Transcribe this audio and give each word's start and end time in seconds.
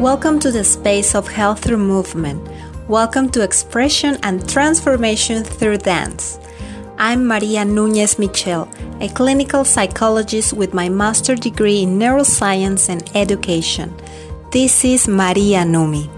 Welcome 0.00 0.38
to 0.38 0.50
the 0.50 0.64
space 0.64 1.14
of 1.14 1.28
health 1.28 1.62
through 1.62 1.76
movement. 1.76 2.48
Welcome 2.88 3.28
to 3.32 3.44
expression 3.44 4.16
and 4.22 4.48
transformation 4.48 5.44
through 5.44 5.76
dance. 5.76 6.40
I'm 6.96 7.26
Maria 7.26 7.66
Nunez 7.66 8.18
Michel, 8.18 8.66
a 9.02 9.10
clinical 9.10 9.62
psychologist 9.62 10.54
with 10.54 10.72
my 10.72 10.88
master's 10.88 11.40
degree 11.40 11.82
in 11.82 11.98
neuroscience 11.98 12.88
and 12.88 13.14
education. 13.14 13.94
This 14.52 14.86
is 14.86 15.06
Maria 15.06 15.64
Numi. 15.64 16.08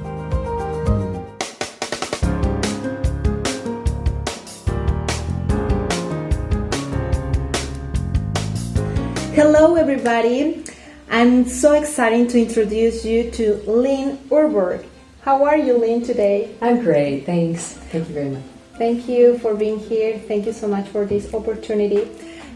Hello, 9.34 9.74
everybody. 9.74 10.71
I'm 11.12 11.44
so 11.44 11.74
excited 11.74 12.30
to 12.30 12.40
introduce 12.40 13.04
you 13.04 13.30
to 13.32 13.56
Lin 13.66 14.16
Urborg. 14.30 14.86
How 15.20 15.44
are 15.44 15.58
you, 15.58 15.76
Lin, 15.76 16.02
today? 16.02 16.56
I'm 16.62 16.80
great. 16.80 17.26
Thanks. 17.26 17.74
Thank 17.92 18.08
you 18.08 18.14
very 18.14 18.30
much. 18.30 18.42
Thank 18.78 19.06
you 19.10 19.36
for 19.40 19.54
being 19.54 19.78
here. 19.78 20.18
Thank 20.18 20.46
you 20.46 20.54
so 20.54 20.66
much 20.66 20.88
for 20.88 21.04
this 21.04 21.34
opportunity. 21.34 22.08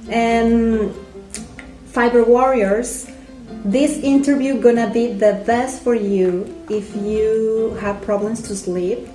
And 0.08 0.96
Fiber 1.84 2.24
Warriors, 2.24 3.10
this 3.66 3.98
interview 3.98 4.58
gonna 4.58 4.88
be 4.90 5.12
the 5.12 5.44
best 5.44 5.82
for 5.82 5.94
you 5.94 6.48
if 6.70 6.96
you 6.96 7.76
have 7.82 8.00
problems 8.00 8.40
to 8.48 8.56
sleep 8.56 9.06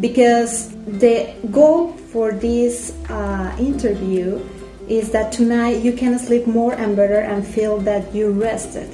because 0.00 0.74
the 0.98 1.32
goal 1.52 1.92
for 2.10 2.32
this 2.32 2.90
uh, 3.10 3.54
interview 3.60 4.44
is 4.90 5.12
that 5.12 5.30
tonight 5.30 5.84
you 5.84 5.92
can 5.92 6.18
sleep 6.18 6.48
more 6.48 6.74
and 6.74 6.96
better 6.96 7.20
and 7.20 7.46
feel 7.46 7.78
that 7.78 8.12
you 8.12 8.32
rested, 8.32 8.90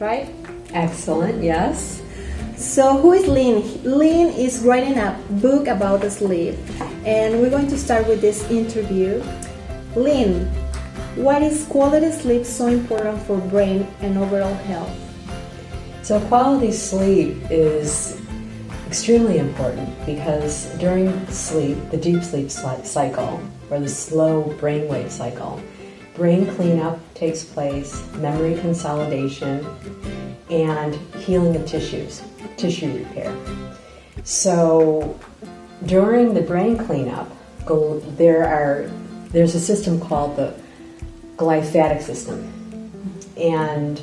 right? 0.00 0.30
Excellent, 0.72 1.44
yes. 1.44 2.00
So, 2.56 2.96
who 2.96 3.12
is 3.12 3.26
Lin? 3.26 3.60
Lin 3.84 4.32
is 4.32 4.60
writing 4.60 4.96
a 4.96 5.20
book 5.42 5.68
about 5.68 6.00
sleep, 6.10 6.56
and 7.04 7.42
we're 7.42 7.50
going 7.50 7.68
to 7.68 7.76
start 7.76 8.08
with 8.08 8.22
this 8.22 8.48
interview. 8.50 9.22
Lin, 9.94 10.46
why 11.14 11.40
is 11.42 11.66
quality 11.66 12.10
sleep 12.10 12.46
so 12.46 12.68
important 12.68 13.20
for 13.22 13.36
brain 13.36 13.86
and 14.00 14.16
overall 14.16 14.54
health? 14.64 14.96
So, 16.02 16.20
quality 16.20 16.72
sleep 16.72 17.36
is 17.50 18.18
extremely 18.86 19.36
important 19.36 19.92
because 20.06 20.72
during 20.78 21.12
sleep, 21.26 21.76
the 21.90 21.98
deep 21.98 22.22
sleep 22.22 22.50
cycle, 22.50 23.42
or 23.74 23.80
the 23.80 23.88
slow 23.88 24.44
brainwave 24.60 25.10
cycle, 25.10 25.60
brain 26.14 26.46
cleanup 26.54 26.98
takes 27.14 27.44
place, 27.44 28.06
memory 28.14 28.54
consolidation, 28.60 29.66
and 30.48 30.94
healing 31.16 31.56
of 31.56 31.66
tissues, 31.66 32.22
tissue 32.56 32.98
repair. 32.98 33.36
So 34.22 35.18
during 35.86 36.34
the 36.34 36.42
brain 36.42 36.78
cleanup, 36.78 37.30
there 38.16 38.46
are 38.46 38.90
there's 39.30 39.56
a 39.56 39.60
system 39.60 40.00
called 40.00 40.36
the 40.36 40.54
glymphatic 41.36 42.00
system, 42.02 42.52
and 43.36 44.00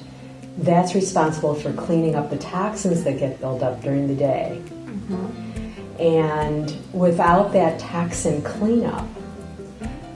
that's 0.58 0.94
responsible 0.94 1.56
for 1.56 1.72
cleaning 1.74 2.16
up 2.16 2.30
the 2.30 2.38
toxins 2.38 3.06
that 3.06 3.18
get 3.18 3.40
built 3.40 3.64
up 3.64 3.82
during 3.82 4.08
the 4.08 4.16
day. 4.16 4.62
Mm-hmm. 4.68 6.02
And 6.02 6.76
without 6.94 7.54
that 7.54 7.80
toxin 7.80 8.42
cleanup, 8.42 9.08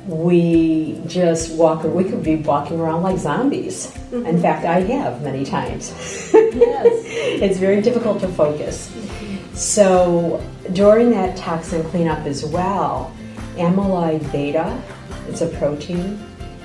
we 0.07 1.01
just 1.07 1.55
walk, 1.55 1.83
we 1.83 2.03
could 2.03 2.23
be 2.23 2.35
walking 2.35 2.79
around 2.79 3.01
like 3.01 3.17
zombies. 3.17 3.87
Mm-hmm. 3.87 4.25
In 4.25 4.41
fact, 4.41 4.65
I 4.65 4.81
have 4.81 5.21
many 5.23 5.43
times. 5.43 5.91
yes. 6.33 7.03
it's 7.41 7.57
very 7.57 7.81
difficult 7.81 8.19
to 8.21 8.27
focus. 8.27 8.89
Mm-hmm. 8.89 9.55
So, 9.55 10.43
during 10.73 11.11
that 11.11 11.37
toxin 11.37 11.83
cleanup 11.85 12.25
as 12.25 12.45
well, 12.45 13.15
amyloid 13.55 14.31
beta, 14.31 14.81
it's 15.27 15.41
a 15.41 15.47
protein 15.47 16.19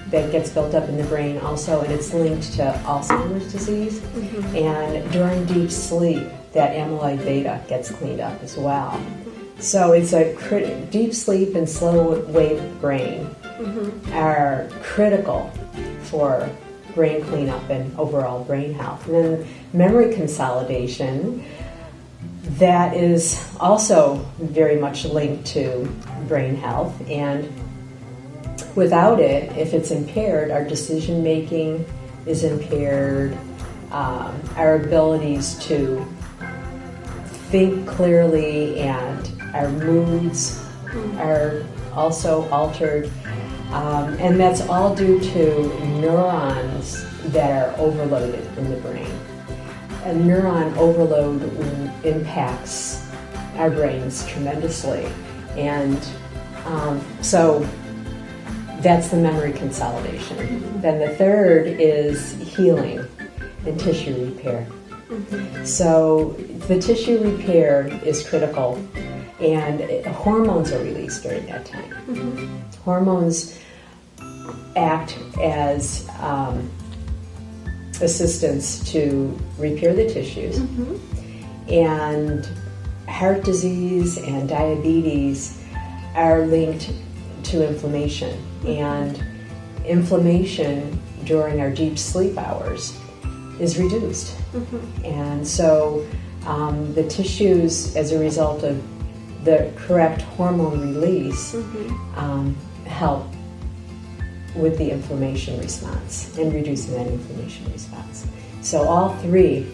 that 0.09 0.33
gets 0.33 0.51
built 0.51 0.75
up 0.75 0.89
in 0.89 0.97
the 0.97 1.05
brain 1.05 1.39
also, 1.39 1.81
and 1.83 1.93
it's 1.93 2.13
linked 2.13 2.53
to 2.55 2.63
Alzheimer's 2.85 3.51
disease. 3.53 4.01
Mm-hmm. 4.01 4.57
And 4.57 5.13
during 5.13 5.45
deep 5.47 5.71
sleep, 5.71 6.29
that 6.53 6.75
amyloid 6.75 7.19
beta 7.25 7.63
gets 7.69 7.91
cleaned 7.91 8.21
up 8.21 8.43
as 8.43 8.57
well. 8.57 9.01
So 9.61 9.93
it's 9.93 10.15
a 10.15 10.35
crit- 10.35 10.91
deep 10.91 11.13
sleep 11.13 11.55
and 11.55 11.69
slow 11.69 12.21
wave 12.27 12.81
brain 12.81 13.27
mm-hmm. 13.43 14.13
are 14.15 14.69
critical 14.83 15.53
for 16.05 16.49
brain 16.95 17.23
cleanup 17.25 17.69
and 17.69 17.97
overall 17.99 18.43
brain 18.45 18.73
health. 18.73 19.07
And 19.07 19.15
then 19.15 19.47
memory 19.73 20.15
consolidation, 20.15 21.45
that 22.59 22.97
is 22.97 23.47
also 23.61 24.17
very 24.39 24.77
much 24.77 25.05
linked 25.05 25.47
to 25.49 25.85
brain 26.27 26.57
health. 26.57 26.99
And 27.09 27.53
without 28.75 29.21
it, 29.21 29.57
if 29.59 29.75
it's 29.75 29.91
impaired, 29.91 30.51
our 30.51 30.65
decision 30.65 31.23
making 31.23 31.85
is 32.27 32.45
impaired, 32.45 33.37
um, 33.93 34.41
our 34.57 34.77
abilities 34.77 35.59
to 35.67 36.05
think 37.51 37.87
clearly 37.87 38.79
and 38.79 39.40
our 39.55 39.69
moods 39.69 40.65
are 41.19 41.65
also 41.93 42.49
altered. 42.51 43.11
Um, 43.73 44.15
and 44.15 44.39
that's 44.39 44.63
all 44.63 44.95
due 44.95 45.21
to 45.21 45.85
neurons 46.01 47.05
that 47.33 47.51
are 47.51 47.79
overloaded 47.79 48.45
in 48.59 48.69
the 48.69 48.77
brain. 48.77 49.11
A 50.05 50.13
neuron 50.13 50.77
overload 50.77 51.43
impacts 52.05 53.09
our 53.57 53.71
brains 53.71 54.27
tremendously. 54.27 55.07
And 55.57 56.05
um, 56.65 57.05
so 57.23 57.61
that's 58.81 59.09
the 59.09 59.19
memory 59.19 59.53
consolidation. 59.53 60.81
Then 60.81 60.99
the 60.99 61.15
third 61.17 61.67
is 61.67 62.33
healing 62.33 63.05
and 63.67 63.79
tissue 63.79 64.25
repair. 64.25 64.67
Mm-hmm. 65.09 65.65
So 65.65 66.33
the 66.67 66.81
tissue 66.81 67.19
repair 67.23 67.89
is 68.05 68.27
critical, 68.27 68.83
and 69.41 70.05
hormones 70.07 70.73
are 70.73 70.83
released 70.83 71.23
during 71.23 71.47
that 71.47 71.67
time. 71.67 71.91
Mm-hmm. 72.07 72.83
Hormones 72.85 73.59
act 74.77 75.19
as 75.41 76.09
um, 76.21 76.71
assistance 78.01 78.91
to 78.93 79.39
repair 79.59 79.95
the 79.95 80.09
tissues, 80.09 80.59
mm-hmm. 80.59 81.73
and 81.73 82.49
heart 83.09 83.45
disease 83.45 84.19
and 84.19 84.49
diabetes 84.49 85.63
are 86.15 86.47
linked 86.47 86.93
to 87.45 87.67
inflammation, 87.67 88.39
and 88.67 89.23
inflammation 89.85 91.01
during 91.25 91.61
our 91.61 91.71
deep 91.71 91.99
sleep 91.99 92.37
hours 92.39 92.97
is 93.59 93.79
reduced. 93.79 94.37
Mm-hmm. 94.53 95.05
And 95.05 95.47
so 95.47 96.07
um, 96.47 96.95
the 96.95 97.07
tissues, 97.09 97.95
as 97.97 98.13
a 98.13 98.19
result 98.19 98.63
of 98.63 98.83
the 99.45 99.73
correct 99.77 100.23
hormone 100.23 100.81
release, 100.81 101.55
mm-hmm. 101.55 102.19
um, 102.19 102.57
help 102.87 103.27
with 104.55 104.77
the 104.79 104.91
inflammation 104.91 105.59
response 105.61 106.37
and 106.37 106.53
reducing 106.53 106.95
that 106.95 107.07
inflammation 107.07 107.71
response. 107.73 108.27
So 108.63 108.83
all 108.83 109.15
three 109.17 109.67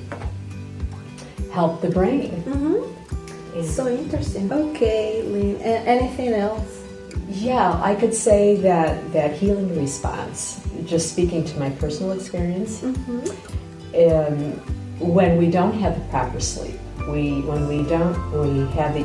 help 1.53 1.81
the 1.81 1.91
brain. 1.91 2.43
Mm-hmm. 2.43 3.65
So 3.65 3.89
interesting. 3.89 4.53
Okay, 4.53 5.23
Lin. 5.23 5.57
anything 5.63 6.35
else? 6.35 6.83
Yeah, 7.29 7.81
I 7.83 7.95
could 7.95 8.13
say 8.13 8.57
that 8.57 9.13
that 9.15 9.33
healing 9.33 9.75
response, 9.79 10.61
just 10.85 11.11
speaking 11.11 11.43
to 11.45 11.59
my 11.59 11.71
personal 11.71 12.13
experience, 12.13 12.83
mm-hmm 12.83 13.55
um, 13.97 14.53
when 14.99 15.37
we 15.37 15.51
don't 15.51 15.73
have 15.75 15.95
the 15.95 16.05
proper 16.11 16.41
sleep, 16.41 16.79
we 17.09 17.41
when 17.43 17.69
we 17.69 17.83
don't 17.89 18.17
we 18.33 18.67
have 18.75 18.95
the 18.95 19.05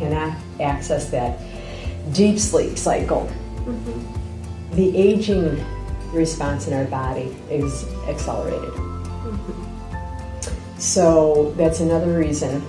cannot 0.00 0.36
access 0.60 1.10
that 1.10 1.38
deep 2.12 2.38
sleep 2.38 2.76
cycle. 2.76 3.30
Mm-hmm. 3.58 4.74
The 4.74 4.96
aging 4.96 5.64
response 6.12 6.66
in 6.66 6.72
our 6.72 6.86
body 6.86 7.36
is 7.50 7.84
accelerated. 8.08 8.70
Mm-hmm. 8.70 10.78
So 10.78 11.52
that's 11.56 11.80
another 11.80 12.18
reason 12.18 12.62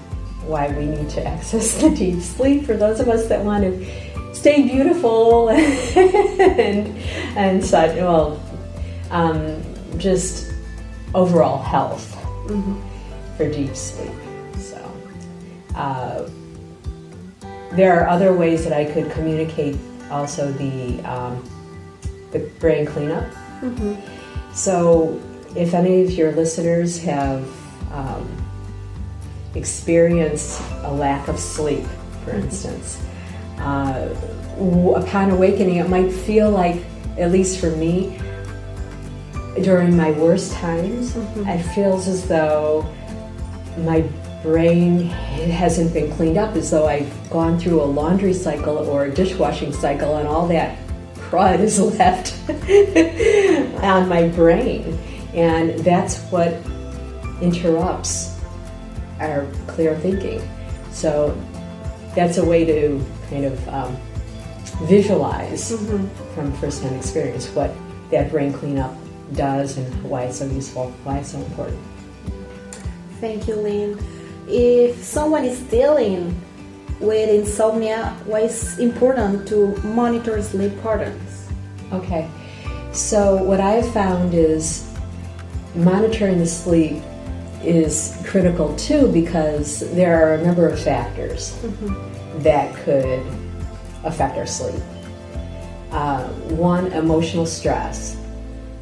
why 0.45 0.68
we 0.78 0.86
need 0.86 1.10
to 1.12 1.25
access 1.25 1.81
the 1.81 1.89
deep 1.89 2.22
sleep 2.22 2.66
for 2.66 2.75
those 2.75 3.00
of 3.00 3.07
us 3.07 3.28
that 3.30 3.44
want 3.44 3.63
to 3.63 4.36
stay 4.36 4.63
beautiful 4.63 5.50
and 5.50 6.88
and 7.38 7.63
such. 7.63 7.95
Well, 7.95 8.42
um, 9.10 9.63
just 9.98 10.54
overall 11.13 11.62
health 11.62 12.16
mm-hmm. 12.48 13.38
for 13.38 13.50
deep 13.50 13.75
sleep. 13.75 14.12
So, 14.57 14.78
uh, 15.75 16.30
there 17.73 18.00
are 18.00 18.07
other 18.07 18.33
ways 18.33 18.63
that 18.63 18.73
I 18.73 18.85
could 18.85 19.12
communicate 19.12 19.77
also 20.09 20.51
the 20.53 21.00
um, 21.01 21.44
the 22.31 22.39
brain 22.59 22.85
cleanup. 22.85 23.25
Mm-hmm. 23.62 23.95
So, 24.53 25.21
if 25.56 25.73
any 25.73 26.03
of 26.03 26.12
your 26.12 26.31
listeners 26.33 27.00
have 27.03 27.47
um, 27.94 28.29
experience 29.56 30.62
a 30.83 30.94
lack 30.94 31.27
of 31.27 31.39
sleep, 31.39 31.85
for 32.23 32.31
instance, 32.31 33.01
uh, 33.59 34.09
upon 34.95 35.31
awakening, 35.31 35.77
it 35.77 35.89
might 35.89 36.12
feel 36.12 36.50
like, 36.50 36.83
at 37.18 37.31
least 37.31 37.59
for 37.59 37.71
me, 37.71 38.19
during 39.62 39.95
my 39.95 40.12
worst 40.12 40.53
times, 40.53 41.13
mm-hmm. 41.13 41.47
it 41.47 41.62
feels 41.73 42.07
as 42.07 42.27
though 42.27 42.88
my 43.79 44.01
brain 44.42 45.06
hasn't 45.06 45.94
been 45.94 46.12
cleaned 46.12 46.38
up, 46.38 46.56
as 46.56 46.72
though 46.72 46.88
I've 46.88 47.30
gone 47.30 47.60
through 47.60 47.82
a 47.82 47.86
laundry 47.86 48.34
cycle 48.34 48.78
or 48.78 49.06
a 49.06 49.14
dishwashing 49.14 49.74
cycle, 49.74 50.18
and 50.18 50.28
all 50.28 50.48
that 50.48 50.78
crud 51.16 51.60
is 51.60 51.80
left 52.00 52.34
on 53.84 54.10
my 54.10 54.28
brain. 54.30 54.98
And 55.34 55.80
that's 55.80 56.20
what 56.26 56.54
interrupts 57.42 58.40
our 59.20 59.48
clear 59.68 59.96
thinking. 60.00 60.42
So 60.92 61.38
that's 62.16 62.38
a 62.38 62.46
way 62.46 62.66
to 62.66 63.04
kind 63.30 63.46
of 63.46 63.70
um, 63.70 63.98
visualize 64.84 65.72
mm-hmm. 65.72 66.34
from 66.34 66.52
first-hand 66.54 66.96
experience 66.96 67.48
what 67.50 67.72
that 68.10 68.30
brain 68.30 68.52
cleanup 68.52 68.96
does 69.34 69.78
and 69.78 70.04
why 70.04 70.24
it's 70.24 70.40
so 70.40 70.46
useful, 70.46 70.92
why 71.04 71.20
it's 71.20 71.32
so 71.32 71.38
important. 71.40 71.80
Thank 73.20 73.48
you, 73.48 73.56
Lin. 73.56 74.20
If 74.51 75.01
someone 75.01 75.45
is 75.45 75.62
dealing 75.62 76.36
with 77.00 77.30
insomnia, 77.30 78.18
why 78.25 78.42
is 78.42 78.80
important 78.80 79.48
to 79.48 79.77
monitor 79.77 80.42
sleep 80.44 80.74
patterns? 80.83 81.48
Okay, 81.94 82.30
so 82.92 83.42
what 83.42 83.62
I 83.62 83.71
have 83.71 83.94
found 83.94 84.33
is 84.33 84.92
monitoring 85.74 86.39
the 86.39 86.45
sleep 86.45 87.01
is 87.63 88.21
critical 88.25 88.75
too 88.75 89.09
because 89.13 89.89
there 89.95 90.21
are 90.21 90.33
a 90.33 90.44
number 90.44 90.68
of 90.68 90.77
factors 90.77 91.54
mm-hmm. 91.62 92.44
that 92.44 92.75
could 92.83 93.24
affect 94.04 94.38
our 94.38 94.45
sleep. 94.45 94.83
Uh, 95.92 96.27
one, 96.50 96.88
emotional 96.92 97.45
stress. 97.45 98.18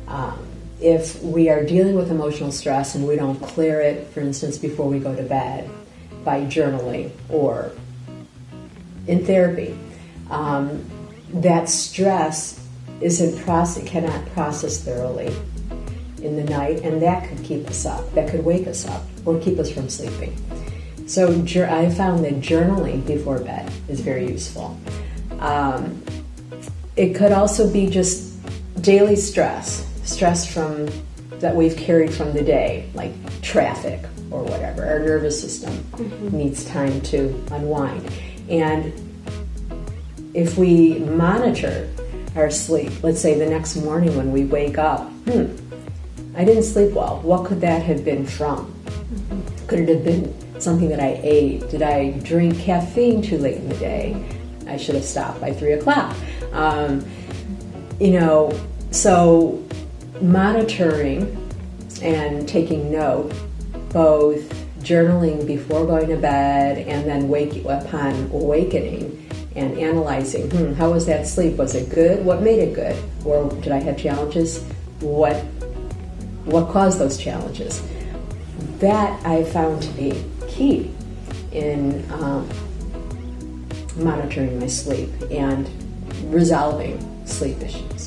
Um, 0.07 0.49
if 0.81 1.22
we 1.22 1.50
are 1.50 1.64
dealing 1.64 1.96
with 1.96 2.12
emotional 2.12 2.52
stress 2.52 2.96
and 2.96 3.08
we 3.08 3.16
don't 3.16 3.40
clear 3.42 3.81
it, 3.81 4.08
for 4.08 4.22
instance, 4.22 4.58
before 4.58 4.88
we 4.88 5.00
go 5.00 5.16
to 5.16 5.24
bed 5.24 5.70
by 6.24 6.42
journaling 6.42 7.12
or 7.30 7.72
in 9.08 9.26
therapy, 9.26 9.78
um, 10.30 10.86
that 11.34 11.70
stress 11.70 12.66
isn't 13.02 13.44
process 13.44 13.88
cannot 13.88 14.26
process 14.28 14.84
thoroughly 14.84 15.34
in 16.22 16.36
the 16.36 16.44
night, 16.44 16.82
and 16.82 17.02
that 17.02 17.28
could 17.28 17.44
keep 17.44 17.68
us 17.68 17.86
up. 17.86 18.14
That 18.14 18.30
could 18.30 18.44
wake 18.44 18.68
us 18.68 18.86
up 18.88 19.04
or 19.25 19.40
keep 19.40 19.58
us 19.58 19.72
from 19.72 19.90
sleeping. 19.90 20.36
So 21.08 21.30
I 21.68 21.90
found 21.90 22.24
that 22.25 22.36
journaling 22.36 23.06
before 23.08 23.40
bed 23.40 23.72
is 23.88 24.00
very 24.00 24.28
useful. 24.28 24.78
Um, 25.40 26.04
it 26.96 27.16
could 27.16 27.32
also 27.32 27.72
be 27.72 27.90
just 27.90 28.36
daily 28.82 29.16
stress, 29.16 29.88
stress 30.10 30.52
from 30.52 30.90
that 31.40 31.56
we've 31.56 31.78
carried 31.78 32.14
from 32.14 32.34
the 32.34 32.42
day, 32.42 32.90
like 32.94 33.14
traffic 33.42 34.04
or 34.32 34.44
whatever. 34.44 34.86
Our 34.86 35.00
nervous 35.00 35.40
system 35.40 35.74
mm-hmm. 35.74 36.38
needs 36.38 36.66
time 36.66 37.00
to 37.02 37.44
unwind. 37.52 38.12
And 38.50 38.94
if 40.34 40.58
we 40.58 41.00
monitor 41.00 41.90
our 42.36 42.50
sleep, 42.50 43.04
let's 43.04 43.22
say 43.22 43.38
the 43.38 43.50
next 43.50 43.76
morning 43.78 44.16
when 44.18 44.32
we 44.32 44.46
wake 44.46 44.78
up, 44.78 45.10
hmm, 45.28 45.56
I 46.36 46.44
didn't 46.44 46.64
sleep 46.64 46.94
well. 46.94 47.20
What 47.22 47.46
could 47.46 47.62
that 47.62 47.82
have 47.84 48.04
been 48.04 48.26
from? 48.26 48.72
Mm-hmm. 48.86 49.68
Could 49.68 49.80
it 49.80 49.90
have 49.90 50.04
been 50.04 50.62
something 50.62 50.90
that 50.90 51.00
I 51.00 51.20
ate? 51.24 51.70
Did 51.70 51.82
I 51.82 52.12
drink 52.20 52.60
caffeine 52.60 53.22
too 53.22 53.38
late 53.38 53.58
in 53.58 53.70
the 53.70 53.78
day? 53.78 54.26
I 54.68 54.78
should 54.78 54.96
have 54.96 55.06
stopped 55.06 55.42
by 55.42 55.54
three 55.54 55.74
o'clock. 55.74 56.16
Um, 56.52 57.06
you 58.00 58.12
know, 58.12 58.58
so 58.92 59.64
monitoring 60.21 61.36
and 62.01 62.48
taking 62.48 62.92
note, 62.92 63.33
both 63.92 64.42
journaling 64.80 65.45
before 65.45 65.86
going 65.86 66.07
to 66.07 66.18
bed 66.18 66.77
and 66.88 67.07
then 67.07 67.27
wake 67.27 67.66
upon 67.66 68.13
awakening 68.31 69.30
and 69.56 69.77
analyzing, 69.77 70.50
hmm, 70.50 70.74
how 70.74 70.92
was 70.92 71.06
that 71.06 71.27
sleep? 71.27 71.57
Was 71.57 71.75
it 71.75 71.89
good? 71.89 72.24
What 72.24 72.42
made 72.42 72.60
it 72.60 72.74
good? 72.74 72.98
Or 73.25 73.50
did 73.62 73.71
I 73.71 73.80
have 73.80 73.98
challenges? 73.98 74.63
What 75.01 75.36
what 76.45 76.69
caused 76.69 77.00
those 77.00 77.18
challenges? 77.18 77.83
That 78.80 79.24
I 79.25 79.44
found 79.44 79.83
to 79.83 79.89
be 79.89 80.24
key 80.48 80.92
in 81.51 82.10
um, 82.12 82.50
monitoring 83.98 84.60
my 84.60 84.68
sleep 84.68 85.10
and 85.30 85.69
resolving 86.33 86.98
sleep 87.25 87.62
issues. 87.62 87.99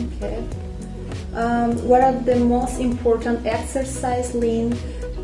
Okay. 0.00 0.44
Um, 1.34 1.76
what 1.86 2.00
are 2.00 2.12
the 2.12 2.36
most 2.36 2.80
important 2.80 3.46
exercise, 3.46 4.34
Lin, 4.34 4.76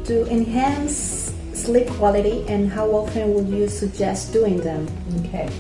to 0.05 0.27
enhance 0.29 1.35
sleep 1.53 1.89
quality 1.89 2.45
and 2.49 2.71
how 2.71 2.91
often 2.91 3.35
would 3.35 3.49
you 3.49 3.69
suggest 3.69 4.33
doing 4.33 4.61
them? 4.61 4.87
Okay. 5.21 5.51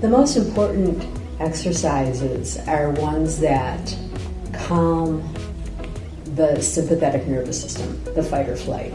The 0.00 0.08
most 0.08 0.36
important 0.36 1.06
exercises 1.38 2.58
are 2.66 2.90
ones 2.90 3.38
that 3.40 3.96
calm 4.52 5.22
the 6.34 6.60
sympathetic 6.60 7.26
nervous 7.28 7.60
system, 7.60 8.02
the 8.14 8.22
fight 8.22 8.48
or 8.48 8.56
flight, 8.56 8.92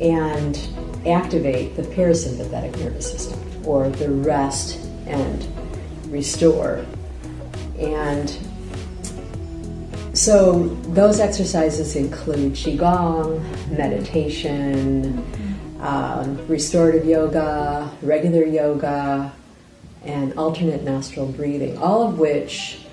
and 0.00 0.60
activate 1.06 1.76
the 1.76 1.82
parasympathetic 1.82 2.78
nervous 2.78 3.10
system 3.10 3.38
or 3.66 3.88
the 3.88 4.10
rest 4.10 4.78
and 5.06 5.46
restore. 6.08 6.84
And 7.78 8.36
so 10.14 10.68
those 10.88 11.20
exercises 11.20 11.96
include 11.96 12.52
Qigong, 12.52 13.40
meditation, 13.70 15.24
um, 15.80 16.46
restorative 16.46 17.06
yoga, 17.06 17.90
regular 18.02 18.44
yoga, 18.44 19.32
and 20.04 20.34
alternate 20.34 20.82
nostril 20.82 21.26
breathing, 21.26 21.78
all 21.78 22.06
of 22.06 22.18
which 22.18 22.84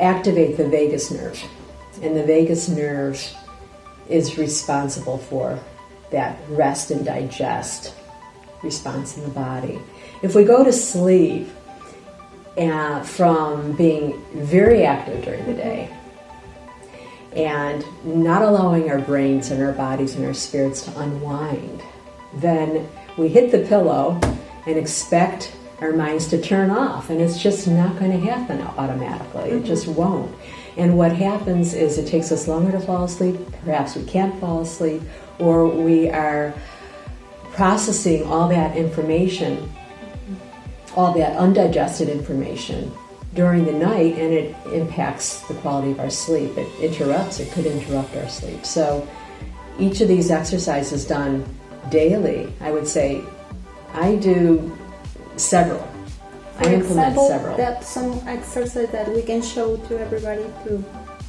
activate 0.00 0.56
the 0.56 0.68
vagus 0.68 1.10
nerve. 1.10 1.42
And 2.02 2.16
the 2.16 2.24
vagus 2.24 2.68
nerve 2.68 3.20
is 4.08 4.38
responsible 4.38 5.18
for 5.18 5.58
that 6.10 6.38
rest 6.48 6.90
and 6.90 7.04
digest 7.04 7.94
response 8.62 9.16
in 9.16 9.24
the 9.24 9.30
body. 9.30 9.78
If 10.22 10.34
we 10.34 10.44
go 10.44 10.64
to 10.64 10.72
sleep 10.72 11.48
uh, 12.58 13.02
from 13.02 13.72
being 13.72 14.20
very 14.34 14.84
active 14.84 15.24
during 15.24 15.44
the 15.46 15.54
day 15.54 15.88
and 17.36 17.84
not 18.04 18.42
allowing 18.42 18.90
our 18.90 18.98
brains 18.98 19.50
and 19.50 19.62
our 19.62 19.72
bodies 19.72 20.16
and 20.16 20.24
our 20.26 20.34
spirits 20.34 20.82
to 20.82 20.98
unwind, 20.98 21.82
then 22.34 22.88
we 23.16 23.28
hit 23.28 23.52
the 23.52 23.60
pillow 23.66 24.18
and 24.66 24.76
expect 24.76 25.52
our 25.80 25.92
minds 25.92 26.26
to 26.28 26.40
turn 26.40 26.70
off, 26.70 27.08
and 27.10 27.20
it's 27.20 27.40
just 27.40 27.68
not 27.68 27.96
going 27.98 28.10
to 28.10 28.18
happen 28.18 28.60
automatically. 28.60 29.50
Mm-hmm. 29.50 29.58
It 29.58 29.64
just 29.64 29.86
won't. 29.86 30.34
And 30.76 30.96
what 30.96 31.12
happens 31.12 31.74
is 31.74 31.98
it 31.98 32.06
takes 32.08 32.32
us 32.32 32.48
longer 32.48 32.72
to 32.72 32.80
fall 32.80 33.04
asleep, 33.04 33.36
perhaps 33.64 33.94
we 33.94 34.04
can't 34.04 34.38
fall 34.40 34.62
asleep, 34.62 35.02
or 35.38 35.68
we 35.68 36.10
are 36.10 36.54
processing 37.52 38.24
all 38.24 38.48
that 38.48 38.76
information, 38.76 39.70
all 40.96 41.12
that 41.14 41.36
undigested 41.36 42.08
information 42.08 42.92
during 43.34 43.64
the 43.64 43.72
night, 43.72 44.18
and 44.18 44.32
it 44.32 44.56
impacts 44.72 45.40
the 45.42 45.54
quality 45.54 45.92
of 45.92 46.00
our 46.00 46.10
sleep. 46.10 46.56
It 46.56 46.68
interrupts, 46.80 47.40
it 47.40 47.52
could 47.52 47.66
interrupt 47.66 48.16
our 48.16 48.28
sleep. 48.28 48.64
So 48.64 49.06
each 49.78 50.00
of 50.00 50.08
these 50.08 50.30
exercises 50.30 51.06
done 51.06 51.44
daily, 51.90 52.52
I 52.60 52.72
would 52.72 52.88
say 52.88 53.22
I 53.94 54.16
do 54.16 54.76
several. 55.36 55.86
For 56.56 56.68
I 56.68 56.74
implement 56.74 56.88
example, 56.88 57.28
several. 57.28 57.56
That's 57.56 57.88
some 57.88 58.20
exercise 58.26 58.90
that 58.90 59.08
we 59.14 59.22
can 59.22 59.42
show 59.42 59.76
to 59.76 60.00
everybody 60.00 60.44
to 60.64 60.84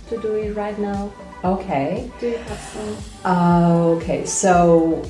to 0.09 0.21
do 0.21 0.33
it 0.35 0.55
right 0.55 0.77
now. 0.79 1.11
Okay. 1.43 2.09
Do 2.19 2.29
you 2.29 2.37
have 2.37 2.59
some? 2.59 2.97
Uh, 3.23 3.77
okay, 3.97 4.25
so 4.25 5.03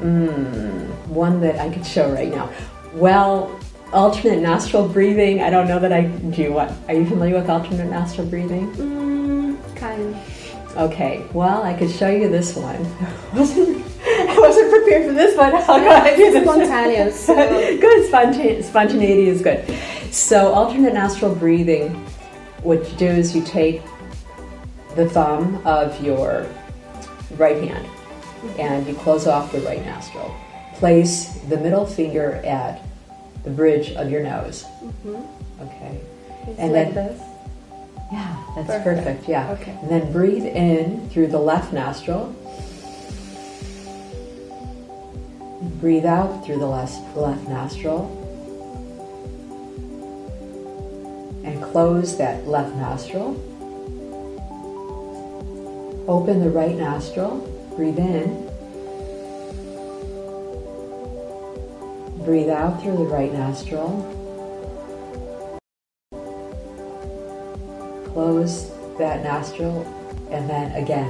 mm, 0.00 0.88
one 1.06 1.40
that 1.42 1.60
I 1.60 1.68
could 1.68 1.86
show 1.86 2.10
right 2.10 2.30
now. 2.30 2.50
Well, 2.94 3.52
alternate 3.92 4.40
nostril 4.40 4.88
breathing. 4.88 5.42
I 5.42 5.50
don't 5.50 5.68
know 5.68 5.78
that 5.78 5.92
I 5.92 6.02
do. 6.02 6.52
What 6.52 6.72
are 6.88 6.94
you 6.94 7.06
familiar 7.06 7.38
with 7.38 7.48
alternate 7.48 7.90
nostril 7.90 8.26
breathing? 8.26 8.72
Mm, 8.74 9.76
kind. 9.76 10.16
Okay. 10.76 11.24
Well, 11.32 11.62
I 11.62 11.74
could 11.74 11.90
show 11.90 12.10
you 12.10 12.28
this 12.28 12.54
one. 12.54 12.76
I 13.32 14.36
wasn't 14.38 14.70
prepared 14.70 15.06
for 15.06 15.12
this 15.12 15.36
one. 15.36 15.54
I'll 15.54 15.80
go 15.80 15.88
ahead 15.88 16.18
and 16.18 16.44
spontaneous. 16.44 17.18
So. 17.18 17.34
good. 17.80 18.10
Spontane- 18.10 18.62
spontaneity 18.62 19.28
is 19.28 19.42
good. 19.42 19.64
So 20.12 20.52
alternate 20.52 20.94
nostril 20.94 21.34
breathing. 21.34 21.94
What 22.62 22.90
you 22.90 22.96
do 22.98 23.06
is 23.06 23.34
you 23.34 23.42
take 23.42 23.82
the 24.96 25.08
thumb 25.08 25.60
of 25.66 26.02
your 26.02 26.46
right 27.36 27.62
hand 27.62 27.86
and 28.58 28.86
you 28.86 28.94
close 28.94 29.26
off 29.26 29.52
the 29.52 29.60
right 29.60 29.84
nostril. 29.84 30.34
Place 30.74 31.38
the 31.48 31.56
middle 31.56 31.86
finger 31.86 32.34
at 32.44 32.82
the 33.46 33.52
bridge 33.52 33.92
of 33.92 34.10
your 34.10 34.22
nose. 34.22 34.64
Mm-hmm. 34.82 35.62
Okay. 35.62 36.00
It's 36.48 36.58
And 36.58 36.72
like 36.72 36.92
then- 36.92 37.06
this. 37.16 37.22
Yeah, 38.12 38.36
that's 38.54 38.66
Perfect. 38.68 38.84
perfect. 39.04 39.28
Yeah. 39.28 39.50
Okay. 39.52 39.76
And 39.82 39.88
then 39.90 40.12
breathe 40.12 40.44
in 40.44 41.08
through 41.10 41.26
the 41.28 41.40
left 41.40 41.72
nostril. 41.72 42.26
Breathe 45.80 46.04
out 46.06 46.44
through 46.44 46.58
the 46.58 46.66
left, 46.66 47.16
left 47.16 47.48
nostril. 47.48 48.06
And 51.44 51.60
close 51.64 52.16
that 52.18 52.46
left 52.46 52.74
nostril. 52.76 53.34
Open 56.08 56.38
the 56.40 56.50
right 56.50 56.76
nostril. 56.76 57.38
Breathe 57.76 57.98
in. 57.98 58.45
Breathe 62.26 62.48
out 62.48 62.82
through 62.82 62.96
the 62.96 63.04
right 63.04 63.32
nostril. 63.32 64.02
Close 68.12 68.68
that 68.98 69.22
nostril 69.22 69.86
and 70.32 70.50
then 70.50 70.72
again 70.72 71.06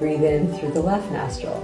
breathe 0.00 0.24
in 0.24 0.52
through 0.54 0.72
the 0.72 0.80
left 0.80 1.08
nostril. 1.12 1.54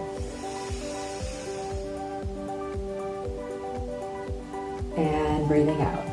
And 4.97 5.49
breathing 5.49 5.83
out. 5.83 6.07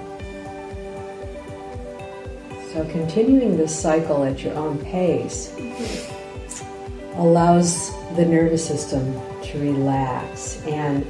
So 2.74 2.84
continuing 2.90 3.56
this 3.56 3.80
cycle 3.80 4.24
at 4.24 4.42
your 4.42 4.56
own 4.56 4.80
pace 4.80 5.54
mm-hmm. 5.56 7.20
allows 7.20 7.92
the 8.16 8.26
nervous 8.26 8.68
system 8.68 9.14
to 9.44 9.60
relax 9.60 10.60
and 10.66 11.06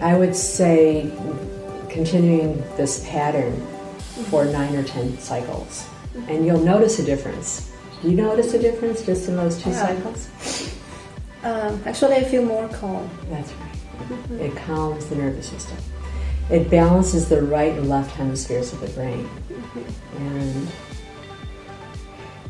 I 0.00 0.16
would 0.16 0.34
say 0.36 1.10
continuing 1.88 2.58
this 2.76 3.04
pattern 3.08 3.60
for 4.30 4.44
nine 4.44 4.76
or 4.76 4.82
ten 4.84 5.18
cycles 5.18 5.86
and 6.28 6.44
you'll 6.44 6.62
notice 6.62 6.98
a 6.98 7.04
difference. 7.04 7.70
Do 8.02 8.10
you 8.10 8.16
notice 8.16 8.54
a 8.54 8.58
difference 8.58 9.02
just 9.04 9.28
in 9.28 9.36
those 9.36 9.60
two 9.62 9.70
Yeah. 9.70 9.86
cycles? 9.86 10.28
Um, 11.44 11.80
actually, 11.86 12.16
I 12.16 12.24
feel 12.24 12.44
more 12.44 12.68
calm. 12.68 13.08
That's 13.30 13.50
right. 13.52 14.40
It 14.40 14.56
calms 14.56 15.06
the 15.06 15.16
nervous 15.16 15.46
system. 15.48 15.76
It 16.50 16.70
balances 16.70 17.28
the 17.28 17.42
right 17.42 17.72
and 17.72 17.88
left 17.88 18.10
hemispheres 18.12 18.72
of 18.72 18.80
the 18.80 18.88
brain, 18.88 19.28
and 20.18 20.68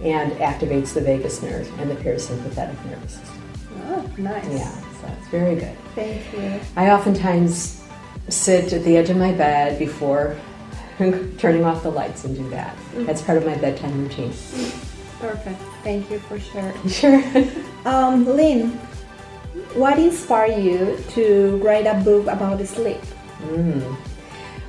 and 0.03 0.33
activates 0.35 0.95
the 0.95 1.01
vagus 1.01 1.43
nerve 1.43 1.69
and 1.81 1.91
the 1.91 1.97
parasympathetic 1.97 2.77
nervous 2.89 3.15
system. 3.15 3.43
Oh, 3.89 4.11
nice. 4.17 4.47
Yeah, 4.49 4.71
so 5.01 5.09
it's 5.19 5.29
very 5.29 5.55
good. 5.55 5.77
Thank 5.95 6.33
you. 6.33 6.61
I 6.77 6.91
oftentimes 6.91 7.83
sit 8.29 8.73
at 8.73 8.85
the 8.85 8.97
edge 8.97 9.11
of 9.11 9.17
my 9.17 9.33
bed 9.33 9.79
before 9.79 10.37
turning 11.39 11.65
off 11.65 11.83
the 11.83 11.91
lights 11.91 12.25
and 12.25 12.37
do 12.37 12.49
that. 12.51 12.77
That's 12.95 13.23
part 13.23 13.39
of 13.39 13.47
my 13.47 13.57
bedtime 13.57 14.03
routine. 14.03 14.33
Perfect. 15.21 15.61
Thank 15.83 16.11
you 16.11 16.19
for 16.21 16.39
sharing. 16.39 16.77
Sure. 16.89 17.23
Um, 17.85 18.27
Lin, 18.27 18.71
what 19.75 19.99
inspired 19.99 20.63
you 20.63 20.99
to 21.11 21.57
write 21.63 21.87
a 21.87 21.95
book 22.03 22.27
about 22.27 22.65
sleep? 22.67 23.01
Mm. 23.43 23.97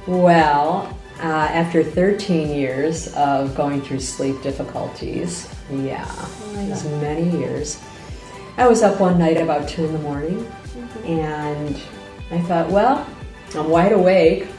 Well, 0.07 0.98
uh, 1.19 1.50
after 1.51 1.83
13 1.83 2.50
years 2.50 3.13
of 3.15 3.55
going 3.55 3.81
through 3.81 4.00
sleep 4.00 4.41
difficulties, 4.41 5.53
yeah, 5.71 6.07
was 6.53 6.86
many 7.01 7.29
years, 7.38 7.79
I 8.60 8.68
was 8.68 8.84
up 8.84 9.00
one 9.00 9.18
night 9.18 9.38
about 9.38 9.70
2 9.70 9.86
in 9.86 9.94
the 9.94 10.00
morning 10.00 10.46
and 11.06 11.82
I 12.30 12.42
thought, 12.42 12.70
well, 12.70 13.08
I'm 13.56 13.70
wide 13.70 13.94
awake. 13.94 14.50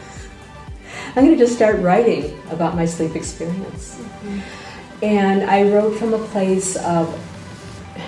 I'm 1.08 1.26
going 1.26 1.32
to 1.32 1.36
just 1.36 1.54
start 1.54 1.80
writing 1.80 2.40
about 2.50 2.74
my 2.74 2.86
sleep 2.86 3.14
experience. 3.14 4.00
And 5.02 5.42
I 5.42 5.70
wrote 5.70 5.98
from 5.98 6.14
a 6.14 6.18
place 6.28 6.76
of 6.76 7.14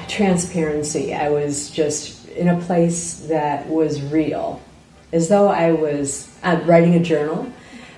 transparency. 0.09 1.13
I 1.13 1.29
was 1.29 1.71
just 1.71 2.27
in 2.29 2.49
a 2.49 2.59
place 2.63 3.27
that 3.29 3.69
was 3.69 4.01
real, 4.01 4.63
as 5.13 5.29
though 5.29 5.49
I 5.49 5.73
was 5.73 6.35
uh, 6.43 6.59
writing 6.65 6.95
a 6.95 7.01
journal, 7.01 7.53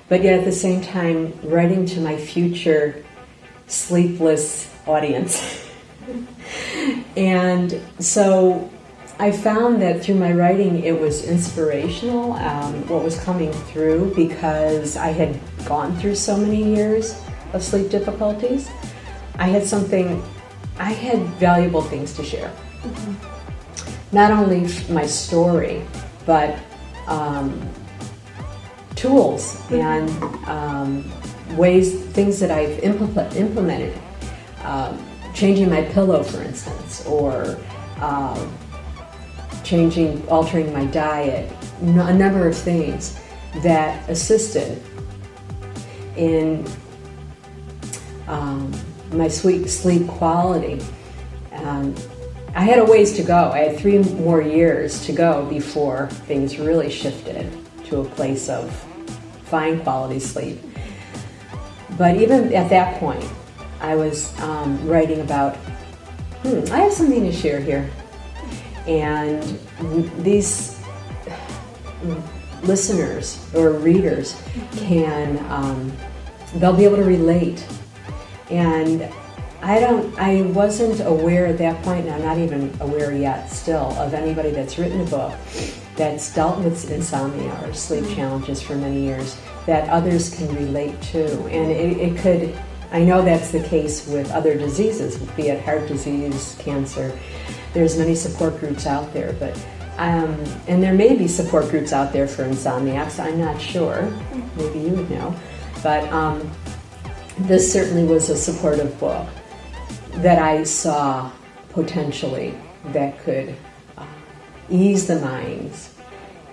but 0.08 0.24
yet 0.24 0.36
at 0.40 0.44
the 0.44 0.50
same 0.50 0.80
time 0.80 1.32
writing 1.44 1.86
to 1.86 2.00
my 2.00 2.16
future 2.16 3.04
sleepless 3.68 4.68
audience. 4.84 5.64
and 7.16 7.80
so 7.98 8.70
I 9.18 9.30
found 9.30 9.80
that 9.82 10.02
through 10.02 10.16
my 10.16 10.32
writing 10.32 10.82
it 10.82 10.98
was 10.98 11.24
inspirational, 11.24 12.32
um, 12.32 12.86
what 12.88 13.04
was 13.04 13.18
coming 13.20 13.52
through, 13.52 14.12
because 14.16 14.96
I 14.96 15.08
had 15.08 15.38
gone 15.64 15.96
through 15.98 16.16
so 16.16 16.36
many 16.36 16.74
years 16.74 17.20
of 17.52 17.62
sleep 17.62 17.90
difficulties. 17.90 18.68
I 19.38 19.48
had 19.48 19.64
something, 19.64 20.22
I 20.78 20.92
had 20.92 21.20
valuable 21.38 21.82
things 21.82 22.12
to 22.14 22.24
share. 22.24 22.52
Not 24.10 24.32
only 24.32 24.68
my 24.92 25.06
story, 25.06 25.82
but 26.26 26.58
um, 27.06 27.68
tools 28.96 29.60
and 29.70 30.10
um, 30.48 31.12
ways, 31.56 32.04
things 32.06 32.40
that 32.40 32.50
I've 32.50 32.80
impl- 32.80 33.36
implemented. 33.36 33.96
Um, 34.64 34.98
changing 35.34 35.68
my 35.68 35.82
pillow, 35.82 36.22
for 36.22 36.42
instance, 36.42 37.04
or 37.06 37.58
um, 38.00 38.56
changing, 39.64 40.26
altering 40.28 40.72
my 40.72 40.84
diet, 40.86 41.50
a 41.82 42.14
number 42.14 42.46
of 42.46 42.56
things 42.56 43.18
that 43.62 44.08
assisted 44.08 44.80
in 46.16 46.64
um, 48.28 48.72
my 49.12 49.28
sweet 49.28 49.68
sleep 49.68 50.06
quality. 50.06 50.80
Um, 51.52 51.94
I 52.54 52.60
had 52.60 52.78
a 52.78 52.84
ways 52.84 53.14
to 53.14 53.22
go. 53.22 53.50
I 53.50 53.58
had 53.58 53.78
three 53.78 53.98
more 53.98 54.40
years 54.40 55.04
to 55.06 55.12
go 55.12 55.44
before 55.46 56.08
things 56.08 56.58
really 56.58 56.90
shifted 56.90 57.52
to 57.86 58.00
a 58.00 58.04
place 58.04 58.48
of 58.48 58.72
fine 59.44 59.80
quality 59.80 60.20
sleep. 60.20 60.60
But 61.98 62.16
even 62.16 62.52
at 62.54 62.70
that 62.70 62.98
point, 63.00 63.24
I 63.84 63.94
was 63.96 64.36
um, 64.40 64.88
writing 64.88 65.20
about, 65.20 65.56
hmm, 66.42 66.72
I 66.72 66.80
have 66.80 66.92
something 66.92 67.22
to 67.24 67.32
share 67.32 67.60
here. 67.60 67.90
And 68.86 69.42
these 70.24 70.80
listeners 72.62 73.46
or 73.54 73.72
readers 73.72 74.40
can, 74.76 75.38
um, 75.52 75.92
they'll 76.54 76.72
be 76.72 76.84
able 76.86 76.96
to 76.96 77.04
relate. 77.04 77.66
And 78.48 79.06
I 79.60 79.80
don't, 79.80 80.18
I 80.18 80.42
wasn't 80.42 81.06
aware 81.06 81.46
at 81.46 81.58
that 81.58 81.82
point, 81.82 82.06
and 82.06 82.14
I'm 82.14 82.22
not 82.22 82.38
even 82.38 82.74
aware 82.80 83.12
yet 83.12 83.48
still, 83.48 83.92
of 83.98 84.14
anybody 84.14 84.50
that's 84.50 84.78
written 84.78 85.02
a 85.02 85.04
book 85.04 85.34
that's 85.96 86.34
dealt 86.34 86.58
with 86.60 86.90
insomnia 86.90 87.52
or 87.62 87.74
sleep 87.74 88.06
challenges 88.14 88.62
for 88.62 88.76
many 88.76 89.02
years 89.02 89.36
that 89.66 89.88
others 89.90 90.34
can 90.34 90.54
relate 90.54 91.00
to. 91.02 91.26
And 91.48 91.70
it, 91.70 91.98
it 91.98 92.18
could, 92.18 92.58
I 92.92 93.02
know 93.02 93.22
that's 93.22 93.50
the 93.50 93.62
case 93.62 94.06
with 94.06 94.30
other 94.30 94.56
diseases, 94.56 95.16
be 95.32 95.48
it 95.48 95.62
heart 95.62 95.88
disease, 95.88 96.56
cancer. 96.58 97.16
There's 97.72 97.98
many 97.98 98.14
support 98.14 98.58
groups 98.60 98.86
out 98.86 99.12
there, 99.12 99.32
but 99.34 99.56
um, 99.96 100.36
and 100.66 100.82
there 100.82 100.94
may 100.94 101.16
be 101.16 101.28
support 101.28 101.68
groups 101.70 101.92
out 101.92 102.12
there 102.12 102.26
for 102.26 102.44
insomniacs. 102.44 103.22
I'm 103.22 103.38
not 103.38 103.60
sure. 103.60 104.10
Maybe 104.56 104.80
you 104.80 104.90
would 104.90 105.10
know, 105.10 105.34
but 105.82 106.04
um, 106.12 106.50
this 107.38 107.72
certainly 107.72 108.04
was 108.04 108.30
a 108.30 108.36
supportive 108.36 108.98
book 108.98 109.28
that 110.16 110.38
I 110.38 110.64
saw 110.64 111.30
potentially 111.70 112.54
that 112.86 113.18
could 113.20 113.54
uh, 113.96 114.06
ease 114.70 115.06
the 115.06 115.20
minds 115.20 115.94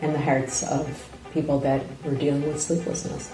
and 0.02 0.14
the 0.14 0.20
hearts 0.20 0.64
of 0.64 1.08
people 1.34 1.60
that 1.60 1.84
were 2.04 2.16
dealing 2.16 2.44
with 2.44 2.60
sleeplessness. 2.60 3.32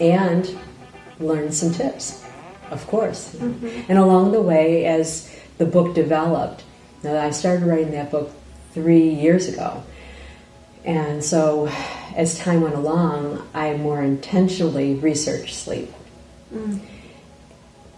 And 0.00 0.58
learn 1.20 1.52
some 1.52 1.72
tips, 1.72 2.24
of 2.70 2.86
course. 2.86 3.34
Mm-hmm. 3.34 3.90
And 3.90 3.98
along 3.98 4.32
the 4.32 4.40
way, 4.40 4.84
as 4.84 5.34
the 5.58 5.66
book 5.66 5.94
developed, 5.94 6.62
now 7.02 7.18
I 7.20 7.30
started 7.30 7.64
writing 7.64 7.92
that 7.92 8.10
book 8.10 8.30
three 8.72 9.08
years 9.08 9.48
ago. 9.48 9.82
And 10.84 11.22
so 11.22 11.70
as 12.16 12.38
time 12.38 12.60
went 12.62 12.74
along, 12.74 13.46
I 13.54 13.76
more 13.76 14.02
intentionally 14.02 14.94
researched 14.94 15.54
sleep. 15.54 15.92
Mm. 16.52 16.80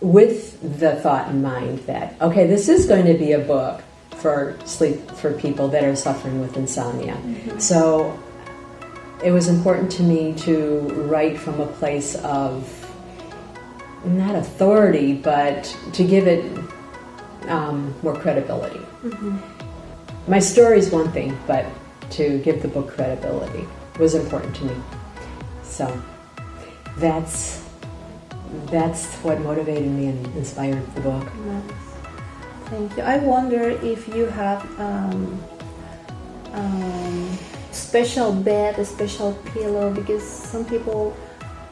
With 0.00 0.78
the 0.80 0.96
thought 0.96 1.28
in 1.28 1.42
mind 1.42 1.80
that 1.80 2.14
okay 2.22 2.46
this 2.46 2.70
is 2.70 2.86
going 2.86 3.04
to 3.04 3.14
be 3.14 3.32
a 3.32 3.38
book 3.38 3.82
for 4.16 4.56
sleep 4.64 5.10
for 5.10 5.32
people 5.34 5.68
that 5.68 5.84
are 5.84 5.94
suffering 5.94 6.40
with 6.40 6.56
insomnia. 6.56 7.14
Mm-hmm. 7.14 7.58
So 7.58 8.18
it 9.22 9.32
was 9.32 9.48
important 9.48 9.90
to 9.92 10.02
me 10.02 10.32
to 10.34 10.80
write 11.08 11.38
from 11.38 11.60
a 11.60 11.66
place 11.66 12.14
of 12.16 12.76
not 14.04 14.34
authority 14.34 15.12
but 15.14 15.64
to 15.92 16.04
give 16.04 16.26
it 16.26 16.44
um, 17.48 17.94
more 18.02 18.16
credibility. 18.16 18.80
My 20.26 20.38
story 20.38 20.78
is 20.78 20.90
one 20.90 21.10
thing, 21.12 21.38
but 21.46 21.66
to 22.10 22.38
give 22.38 22.62
the 22.62 22.68
book 22.68 22.88
credibility 22.88 23.66
was 23.98 24.14
important 24.14 24.54
to 24.56 24.64
me. 24.64 24.76
So 25.62 26.02
that's 26.96 27.64
that's 28.66 29.06
what 29.16 29.40
motivated 29.40 29.90
me 29.90 30.06
and 30.06 30.26
inspired 30.36 30.94
the 30.94 31.00
book. 31.02 31.34
Nice. 31.36 31.62
Thank 32.66 32.96
you. 32.96 33.02
I 33.02 33.18
wonder 33.18 33.70
if 33.70 34.08
you 34.08 34.26
have 34.26 34.62
um, 34.80 35.42
um, 36.52 37.38
special 37.72 38.32
bed, 38.32 38.78
a 38.78 38.84
special 38.84 39.32
pillow, 39.52 39.92
because 39.92 40.22
some 40.22 40.64
people 40.64 41.16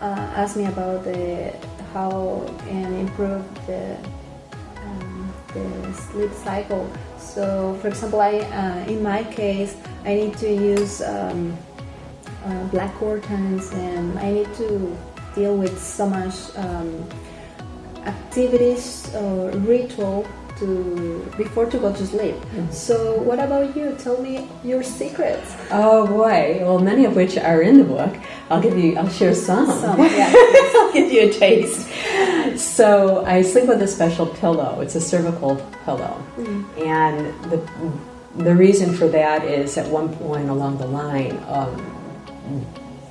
uh, 0.01 0.33
ask 0.37 0.57
me 0.57 0.67
about 0.67 1.05
the 1.05 1.53
how 1.93 2.45
and 2.69 2.95
improve 3.09 3.43
the 3.67 3.97
um, 4.85 5.33
the 5.55 5.93
sleep 5.95 6.33
cycle. 6.33 6.89
So, 7.19 7.79
for 7.81 7.89
example, 7.89 8.21
I 8.21 8.39
uh, 8.39 8.91
in 8.91 9.03
my 9.03 9.25
case, 9.25 9.77
I 10.05 10.15
need 10.15 10.37
to 10.39 10.49
use 10.49 11.03
um, 11.03 11.57
uh, 12.45 12.65
black 12.65 12.95
curtains, 12.99 13.71
and 13.73 14.19
I 14.19 14.31
need 14.31 14.55
to 14.55 14.97
deal 15.35 15.57
with 15.57 15.79
so 15.81 16.09
much 16.09 16.35
um, 16.57 17.09
activities 18.07 19.13
or 19.15 19.51
ritual 19.51 20.27
to 20.59 21.33
before 21.37 21.67
to 21.67 21.79
go 21.79 21.93
to 21.93 22.07
sleep. 22.07 22.35
Mm-hmm. 22.35 22.71
So, 22.71 23.15
what 23.23 23.39
about 23.39 23.77
you? 23.77 23.95
Tell 23.99 24.21
me 24.21 24.49
your 24.65 24.83
secrets. 24.83 25.57
Oh 25.71 26.07
boy! 26.07 26.59
Well, 26.61 26.79
many 26.79 27.05
of 27.05 27.17
which 27.17 27.37
are 27.37 27.63
in 27.63 27.79
the 27.79 27.85
book. 27.85 28.15
I'll 28.51 28.61
give 28.61 28.79
you. 28.79 28.97
I'll 28.97 29.09
share 29.09 29.35
some. 29.35 29.67
Some, 29.67 29.99
yeah. 30.01 30.33
I'll 30.75 30.93
give 30.93 31.13
you 31.13 31.29
a 31.29 31.33
taste. 31.33 31.89
So 32.59 33.25
I 33.25 33.43
sleep 33.43 33.69
with 33.69 33.83
a 33.83 33.89
special 33.89 34.27
pillow. 34.27 34.81
It's 34.81 34.95
a 34.95 35.01
cervical 35.01 35.57
pillow, 35.85 36.23
mm-hmm. 36.37 36.83
and 36.83 37.51
the 37.51 37.59
the 38.43 38.55
reason 38.55 38.95
for 38.95 39.09
that 39.09 39.45
is 39.45 39.77
at 39.77 39.87
one 39.89 40.15
point 40.17 40.49
along 40.49 40.79
the 40.79 40.87
line, 40.87 41.37
um, 41.49 42.67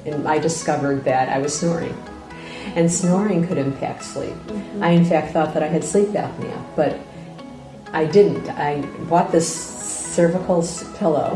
and 0.06 0.28
I 0.28 0.40
discovered 0.40 1.04
that 1.06 1.30
I 1.30 1.40
was 1.40 1.58
snoring, 1.58 1.96
and 2.76 2.92
snoring 2.92 3.48
could 3.48 3.58
impact 3.58 4.04
sleep. 4.04 4.34
Mm-hmm. 4.34 4.84
I 4.84 4.90
in 4.92 5.06
fact 5.06 5.34
thought 5.34 5.54
that 5.54 5.64
I 5.64 5.68
had 5.68 5.84
sleep 5.84 6.10
apnea, 6.10 6.64
but 6.76 7.00
I 7.98 8.06
didn't. 8.06 8.48
I 8.52 8.82
bought 9.10 9.32
this 9.32 9.52
cervical 9.52 10.64
pillow, 11.00 11.34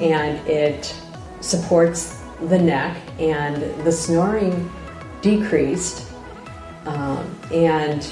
and 0.00 0.38
it 0.48 0.98
supports 1.42 2.22
the 2.48 2.58
neck, 2.58 2.96
and 3.18 3.56
the 3.84 3.92
snoring 3.92 4.72
decreased, 5.20 6.10
um, 6.86 7.38
and 7.52 8.10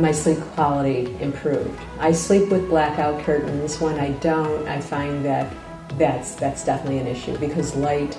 my 0.00 0.10
sleep 0.10 0.38
quality 0.54 1.14
improved. 1.20 1.78
I 1.98 2.12
sleep 2.12 2.48
with 2.48 2.66
blackout 2.70 3.22
curtains. 3.22 3.78
When 3.78 4.00
I 4.00 4.12
don't, 4.12 4.66
I 4.66 4.80
find 4.80 5.22
that 5.22 5.52
that's 5.98 6.34
that's 6.34 6.64
definitely 6.64 7.00
an 7.00 7.08
issue 7.08 7.36
because 7.36 7.76
light 7.76 8.18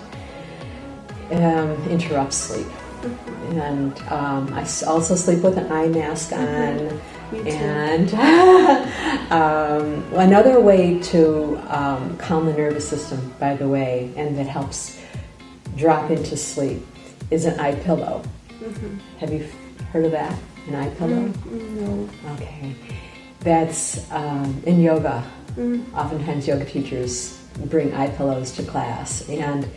um, 1.32 1.72
interrupts 1.90 2.38
sleep. 2.38 2.68
And 3.48 3.98
um, 4.10 4.54
I 4.54 4.68
also 4.86 5.16
sleep 5.16 5.42
with 5.42 5.58
an 5.58 5.72
eye 5.72 5.88
mask 5.88 6.34
on. 6.34 7.00
And 7.32 8.14
um, 9.32 10.14
another 10.14 10.60
way 10.60 11.00
to 11.00 11.58
um, 11.68 12.18
calm 12.18 12.46
the 12.46 12.54
nervous 12.54 12.88
system, 12.88 13.34
by 13.40 13.56
the 13.56 13.68
way, 13.68 14.14
and 14.16 14.38
that 14.38 14.48
helps 14.48 15.00
drop 15.76 16.10
into 16.10 16.38
sleep, 16.38 16.86
is 17.30 17.46
an 17.46 17.60
eye 17.60 17.76
pillow. 17.76 18.24
Have 19.20 19.32
you 19.32 19.48
heard 19.92 20.06
of 20.06 20.12
that? 20.12 20.38
An 20.68 20.76
eye 20.76 20.90
pillow? 20.96 21.32
No. 21.46 22.10
Okay. 22.34 22.76
That's 23.42 24.10
um, 24.12 24.62
in 24.66 24.82
yoga. 24.82 25.24
Mm. 25.56 25.94
Oftentimes, 25.94 26.48
yoga 26.48 26.66
teachers 26.66 27.42
bring 27.66 27.94
eye 27.94 28.10
pillows 28.10 28.52
to 28.54 28.64
class, 28.64 29.28
and 29.30 29.68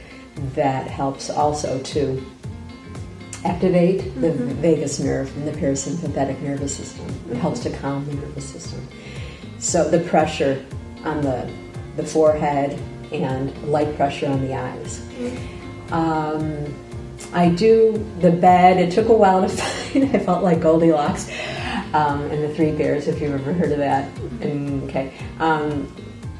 that 0.55 0.87
helps 0.87 1.31
also 1.31 1.81
to 1.83 2.25
activate 3.44 3.98
the 4.20 4.33
vagus 4.33 4.98
nerve 4.98 5.35
and 5.37 5.48
the 5.48 5.53
parasympathetic 5.53 6.40
nervous 6.42 6.76
system. 6.76 7.07
It 7.31 7.37
helps 7.37 7.61
to 7.61 7.70
calm 7.79 8.05
the 8.07 8.14
nervous 8.14 8.48
system. 8.48 8.87
So 9.59 9.88
the 9.88 10.00
pressure 10.00 10.64
on 11.05 11.22
the 11.22 11.50
the 11.96 12.05
forehead 12.05 12.79
and 13.12 13.57
light 13.64 13.94
pressure 13.96 14.29
on 14.29 14.40
the 14.46 14.55
eyes. 14.55 15.03
Um, 15.90 16.74
I 17.33 17.48
do 17.48 18.05
the 18.20 18.31
bed. 18.31 18.79
It 18.79 18.92
took 18.92 19.09
a 19.09 19.12
while 19.12 19.42
to 19.42 19.48
find. 19.48 20.16
I 20.16 20.18
felt 20.20 20.42
like 20.42 20.61
Goldilocks 20.61 21.31
um, 21.92 22.22
and 22.31 22.42
the 22.42 22.55
Three 22.55 22.72
Bears, 22.72 23.09
if 23.09 23.20
you've 23.20 23.35
ever 23.35 23.53
heard 23.53 23.72
of 23.72 23.79
that. 23.79 24.09
And, 24.40 24.85
okay, 24.85 25.12
um, 25.38 25.92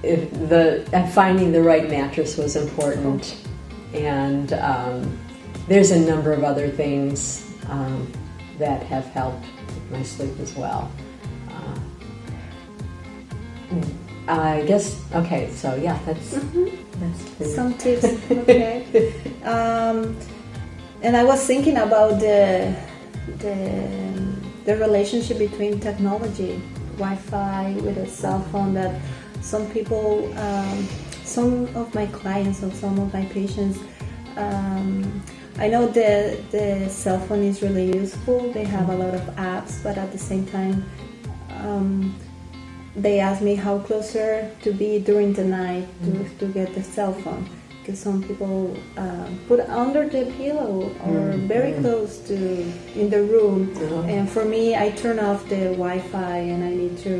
if 0.03 0.31
the 0.49 0.89
uh, 0.97 1.07
finding 1.09 1.53
the 1.53 1.63
right 1.63 1.89
mattress 1.91 2.37
was 2.37 2.57
important, 2.57 3.37
and 3.93 4.53
um, 4.55 5.19
there's 5.71 5.93
a 5.93 6.01
number 6.01 6.33
of 6.33 6.43
other 6.43 6.69
things 6.69 7.47
um, 7.69 8.11
that 8.59 8.83
have 8.83 9.07
helped 9.07 9.47
my 9.93 10.03
sleep 10.03 10.37
as 10.41 10.53
well. 10.57 10.91
Uh, 11.49 11.79
I 14.27 14.65
guess 14.67 15.01
okay. 15.15 15.49
So 15.53 15.77
yeah, 15.77 15.97
that's 16.05 16.39
that's 16.99 17.55
Some 17.55 17.75
tips. 17.75 18.05
Okay. 18.31 19.15
um, 19.45 20.17
and 21.03 21.17
I 21.17 21.23
was 21.23 21.47
thinking 21.47 21.77
about 21.77 22.19
the 22.19 22.75
the 23.39 23.55
the 24.65 24.77
relationship 24.77 25.39
between 25.39 25.79
technology, 25.79 26.61
Wi-Fi 26.99 27.75
with 27.85 27.97
a 27.97 28.09
cell 28.09 28.43
phone. 28.51 28.75
That 28.75 29.01
some 29.41 29.71
people, 29.71 30.37
um, 30.37 30.89
some 31.23 31.69
of 31.77 31.95
my 31.95 32.07
clients 32.07 32.65
or 32.65 32.73
some 32.73 32.99
of 32.99 33.15
my 33.15 33.25
patients. 33.27 33.79
Um, 34.37 35.23
I 35.59 35.69
know 35.69 35.87
the 35.87 36.39
the 36.51 36.89
cell 36.89 37.19
phone 37.27 37.43
is 37.43 37.63
really 37.63 37.93
useful. 37.95 38.53
They 38.53 38.65
have 38.65 38.89
a 38.89 38.97
lot 38.97 39.15
of 39.15 39.23
apps, 39.37 39.83
but 39.83 39.99
at 39.99 40.11
the 40.13 40.19
same 40.19 40.47
time, 40.47 40.85
um, 41.63 42.15
they 42.97 43.21
ask 43.21 43.43
me 43.43 43.55
how 43.55 43.79
closer 43.81 44.51
to 44.63 44.73
be 44.73 44.99
during 44.99 45.33
the 45.33 45.45
night 45.45 45.87
to, 46.05 46.29
to 46.39 46.47
get 46.53 46.75
the 46.75 46.83
cell 46.83 47.13
phone 47.13 47.49
because 47.81 47.99
some 47.99 48.23
people 48.23 48.77
uh, 48.97 49.27
put 49.49 49.61
under 49.69 50.09
the 50.09 50.25
pillow 50.37 50.91
or 51.07 51.21
Mm, 51.33 51.47
very 51.49 51.73
mm. 51.73 51.81
close 51.81 52.19
to 52.29 52.35
in 53.01 53.09
the 53.11 53.23
room 53.23 53.71
Uh-huh. 53.77 54.03
and 54.15 54.29
for 54.29 54.45
me 54.45 54.75
i 54.77 54.91
turn 54.91 55.19
off 55.19 55.49
the 55.49 55.63
wi-fi 55.79 56.37
and 56.53 56.61
i 56.65 56.73
need 56.83 56.99
to 56.99 57.15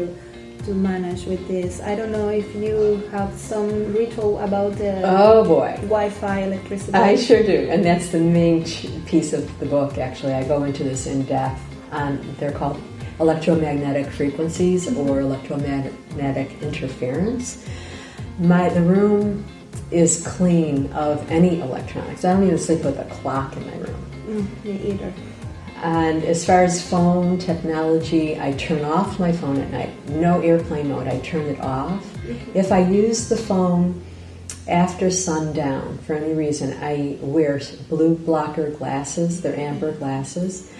to 0.71 0.77
manage 0.77 1.25
with 1.25 1.43
this 1.49 1.81
i 1.81 1.97
don't 1.97 2.13
know 2.13 2.29
if 2.29 2.55
you 2.55 3.03
have 3.11 3.35
some 3.35 3.69
ritual 3.93 4.39
about 4.39 4.73
the 4.77 4.93
Oh 5.05 5.43
boy. 5.45 5.75
wi-fi 5.97 6.43
electricity 6.43 6.93
I 6.95 7.17
sure 7.17 7.43
do, 7.43 7.59
and 7.73 7.85
that's 7.85 8.11
the 8.11 8.21
main 8.21 8.65
piece 9.07 9.33
of 9.33 9.43
the 9.59 9.67
book. 9.67 9.99
Actually, 9.99 10.35
I 10.35 10.45
go 10.45 10.63
into 10.65 10.85
this 10.85 11.07
in 11.07 11.25
depth. 11.25 11.61
On 11.91 12.11
they're 12.39 12.53
called 12.61 12.81
electromagnetic 13.19 14.07
frequencies 14.19 14.83
or 14.97 15.21
electromagnetic 15.21 16.49
interference. 16.63 17.67
My 18.39 18.69
the 18.69 18.83
room 18.83 19.45
is 19.91 20.25
clean 20.25 20.93
of 20.93 21.29
any 21.31 21.61
electronics. 21.61 22.25
I 22.25 22.33
don't 22.35 22.45
even 22.47 22.59
sleep 22.59 22.85
with 22.85 22.99
a 22.99 23.09
clock 23.17 23.57
in 23.57 23.67
my 23.67 23.77
room. 23.85 24.01
Mm, 24.29 24.65
me 24.65 24.75
either 24.93 25.13
And 25.83 26.23
as 26.25 26.45
far 26.45 26.63
as 26.63 26.87
phone 26.87 27.39
technology, 27.39 28.39
I 28.39 28.53
turn 28.53 28.85
off 28.85 29.19
my 29.19 29.33
phone 29.33 29.59
at 29.59 29.71
night. 29.71 30.09
No 30.11 30.41
airplane 30.41 30.91
mode, 30.91 31.07
I 31.07 31.19
turn 31.21 31.47
it 31.47 31.61
off. 31.61 32.07
If 32.55 32.71
I 32.71 32.81
use 32.81 33.31
the 33.31 33.37
phone 33.37 34.03
after 34.69 35.11
sundown 35.11 35.99
for 35.99 36.15
any 36.15 36.35
reason, 36.35 36.75
I 36.83 37.17
wear 37.23 37.61
blue 37.89 38.15
blocker 38.15 38.71
glasses, 38.71 39.41
they're 39.41 39.59
amber 39.59 39.93
glasses. 39.93 40.71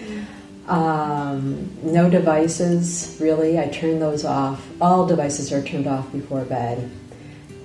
Um, 0.67 1.75
no 1.81 2.07
devices, 2.07 3.17
really, 3.19 3.59
I 3.59 3.69
turn 3.69 3.99
those 3.99 4.23
off. 4.23 4.65
All 4.79 5.07
devices 5.07 5.51
are 5.51 5.63
turned 5.63 5.87
off 5.87 6.11
before 6.11 6.45
bed. 6.45 6.91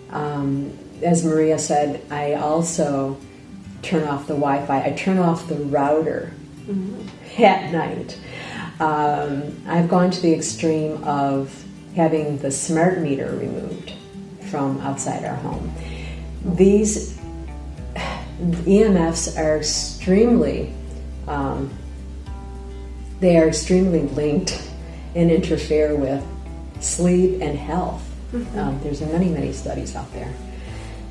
Um, 0.09 0.77
as 1.03 1.23
Maria 1.23 1.59
said, 1.59 2.01
I 2.11 2.35
also 2.35 3.19
turn 3.83 4.09
off 4.09 4.27
the 4.27 4.35
Wi 4.35 4.65
Fi, 4.65 4.87
I 4.87 4.93
turn 4.93 5.19
off 5.19 5.47
the 5.49 5.57
router 5.57 6.33
at 7.39 7.73
night. 7.73 8.19
Um, 8.81 9.63
I've 9.67 9.89
gone 9.89 10.11
to 10.11 10.21
the 10.21 10.33
extreme 10.33 11.03
of 11.05 11.65
having 11.95 12.39
the 12.39 12.51
smart 12.51 13.01
meter 13.01 13.35
removed 13.37 13.93
from 14.51 14.81
outside 14.81 15.25
our 15.25 15.37
home. 15.37 15.73
These 16.45 17.19
EMFs 17.95 19.39
are 19.39 19.59
extremely, 19.59 20.73
um, 21.27 21.71
they 23.21 23.39
are 23.39 23.49
extremely 23.49 24.03
linked 24.03 24.63
and 25.15 25.31
interfere 25.31 25.97
with 25.97 26.25
sleep 26.81 27.41
and 27.41 27.59
health. 27.59 28.03
Um, 28.57 28.79
there's 28.83 29.01
many, 29.01 29.31
many 29.31 29.53
studies 29.53 29.97
out 29.97 30.13
there 30.13 30.33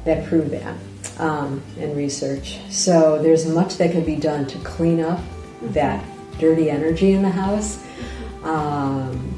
that 0.05 0.27
prove 0.27 0.51
that 0.51 0.77
um, 1.17 1.63
and 1.79 1.97
research. 1.97 2.59
So 2.69 3.21
there's 3.21 3.47
much 3.47 3.77
that 3.77 3.91
can 3.91 4.03
be 4.03 4.15
done 4.15 4.45
to 4.47 4.59
clean 4.59 4.99
up 4.99 5.19
that 5.61 6.05
dirty 6.39 6.69
energy 6.69 7.11
in 7.13 7.21
the 7.21 7.29
house. 7.29 7.83
Um, 8.43 9.31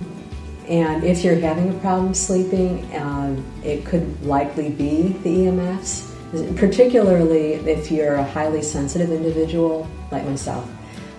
And 0.68 1.06
if 1.06 1.24
you're 1.24 1.40
having 1.40 1.70
a 1.70 1.80
problem 1.80 2.14
sleeping, 2.14 2.94
um, 2.96 3.42
it 3.64 3.86
could 3.86 4.22
likely 4.26 4.70
be 4.70 5.14
the 5.24 5.48
EMFs, 5.48 6.12
particularly 6.58 7.54
if 7.54 7.90
you're 7.90 8.16
a 8.16 8.24
highly 8.24 8.62
sensitive 8.62 9.10
individual 9.10 9.88
like 10.12 10.26
myself. 10.26 10.70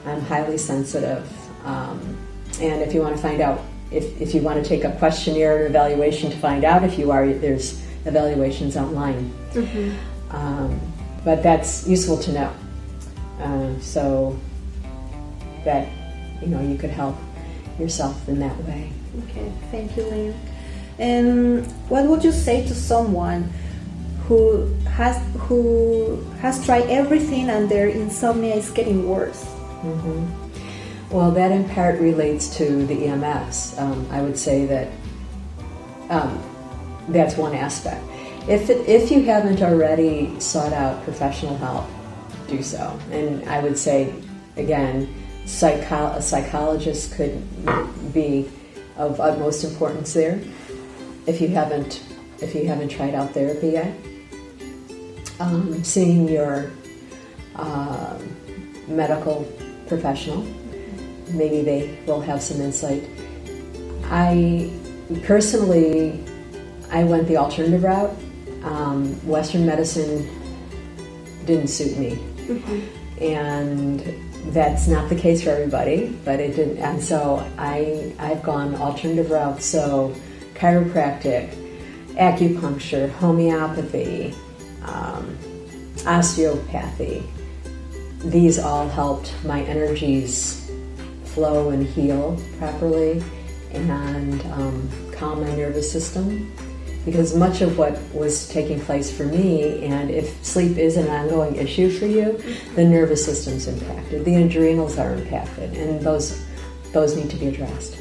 I'm 0.04 0.20
highly 0.20 0.58
sensitive. 0.58 1.26
Um, 1.64 1.98
and 2.60 2.82
if 2.82 2.92
you 2.92 3.00
want 3.00 3.16
to 3.16 3.22
find 3.22 3.40
out, 3.40 3.62
if, 3.90 4.20
if 4.20 4.34
you 4.34 4.42
want 4.42 4.62
to 4.62 4.68
take 4.68 4.84
a 4.84 4.92
questionnaire 4.98 5.62
or 5.62 5.66
evaluation 5.66 6.30
to 6.30 6.36
find 6.36 6.62
out 6.62 6.84
if 6.84 6.98
you 6.98 7.10
are, 7.10 7.26
there's 7.32 7.82
evaluations 8.04 8.76
online. 8.76 9.32
Mm-hmm. 9.52 10.36
Um, 10.36 10.78
but 11.24 11.42
that's 11.42 11.88
useful 11.88 12.18
to 12.18 12.32
know. 12.32 12.52
Uh, 13.40 13.80
so 13.80 14.38
that 15.68 15.86
you 16.40 16.48
know 16.48 16.60
you 16.62 16.76
could 16.78 16.90
help 16.90 17.16
yourself 17.78 18.16
in 18.28 18.40
that 18.40 18.56
way. 18.64 18.90
Okay, 19.24 19.52
thank 19.70 19.96
you, 19.96 20.04
Lin. 20.04 20.34
And 20.98 21.66
what 21.92 22.04
would 22.08 22.24
you 22.24 22.32
say 22.32 22.66
to 22.66 22.74
someone 22.74 23.52
who 24.26 24.66
has 24.96 25.16
who 25.46 26.20
has 26.40 26.64
tried 26.64 26.88
everything 26.88 27.50
and 27.50 27.68
their 27.68 27.88
insomnia 27.88 28.54
is 28.56 28.70
getting 28.70 29.06
worse? 29.06 29.44
Mm-hmm. 29.84 30.24
Well, 31.14 31.30
that 31.32 31.52
in 31.52 31.68
part 31.68 32.00
relates 32.00 32.56
to 32.56 32.86
the 32.86 32.96
EMFs. 33.06 33.78
Um, 33.80 34.06
I 34.10 34.20
would 34.22 34.38
say 34.38 34.66
that 34.66 34.88
um, 36.10 36.32
that's 37.08 37.36
one 37.36 37.54
aspect. 37.54 38.02
If 38.48 38.70
it, 38.70 38.88
if 38.88 39.10
you 39.10 39.22
haven't 39.22 39.60
already 39.62 40.38
sought 40.40 40.72
out 40.72 41.04
professional 41.04 41.56
help, 41.58 41.86
do 42.48 42.62
so. 42.62 42.98
And 43.10 43.46
I 43.48 43.60
would 43.60 43.76
say 43.76 44.12
again, 44.56 45.08
psycho- 45.48 46.12
a 46.12 46.22
psychologist 46.22 47.14
could 47.14 47.42
be 48.12 48.48
of 48.96 49.20
utmost 49.20 49.64
importance 49.64 50.12
there. 50.12 50.40
If 51.26 51.40
you 51.40 51.48
haven't, 51.48 52.02
if 52.40 52.54
you 52.54 52.66
haven't 52.66 52.90
tried 52.90 53.14
out 53.14 53.32
therapy 53.32 53.70
yet, 53.70 53.94
um, 55.40 55.82
seeing 55.82 56.28
your 56.28 56.70
uh, 57.56 58.18
medical 58.86 59.46
professional, 59.86 60.42
maybe 61.32 61.62
they 61.62 61.98
will 62.06 62.20
have 62.20 62.42
some 62.42 62.60
insight. 62.60 63.04
I 64.04 64.70
personally, 65.22 66.22
I 66.90 67.04
went 67.04 67.26
the 67.26 67.36
alternative 67.36 67.82
route. 67.82 68.14
Um, 68.64 69.14
Western 69.26 69.64
medicine 69.64 70.28
didn't 71.46 71.68
suit 71.68 71.96
me, 71.96 72.16
mm-hmm. 72.16 73.22
and 73.22 74.27
that's 74.46 74.86
not 74.86 75.08
the 75.08 75.16
case 75.16 75.42
for 75.42 75.50
everybody, 75.50 76.18
but 76.24 76.40
it 76.40 76.56
didn't. 76.56 76.78
And 76.78 77.02
so 77.02 77.46
I 77.58 78.14
I've 78.18 78.42
gone 78.42 78.74
alternative 78.76 79.30
routes. 79.30 79.64
So 79.64 80.14
chiropractic, 80.54 81.50
acupuncture, 82.14 83.10
homeopathy, 83.10 84.34
um, 84.84 85.36
osteopathy. 86.06 87.22
These 88.24 88.58
all 88.58 88.88
helped 88.88 89.32
my 89.44 89.62
energies 89.62 90.68
flow 91.24 91.70
and 91.70 91.86
heal 91.86 92.40
properly, 92.58 93.22
and 93.72 94.40
um, 94.52 94.88
calm 95.12 95.40
my 95.40 95.54
nervous 95.54 95.90
system 95.90 96.52
because 97.10 97.34
much 97.34 97.62
of 97.62 97.78
what 97.78 97.98
was 98.12 98.48
taking 98.48 98.80
place 98.80 99.10
for 99.10 99.24
me, 99.24 99.84
and 99.84 100.10
if 100.10 100.44
sleep 100.44 100.76
is 100.76 100.96
an 100.96 101.08
ongoing 101.08 101.56
issue 101.56 101.90
for 101.90 102.06
you, 102.06 102.32
the 102.74 102.84
nervous 102.84 103.24
system's 103.24 103.66
impacted, 103.66 104.24
the 104.24 104.34
adrenals 104.34 104.98
are 104.98 105.14
impacted, 105.14 105.74
and 105.76 106.00
those 106.02 106.44
those 106.92 107.16
need 107.16 107.30
to 107.30 107.36
be 107.36 107.46
addressed. 107.46 107.98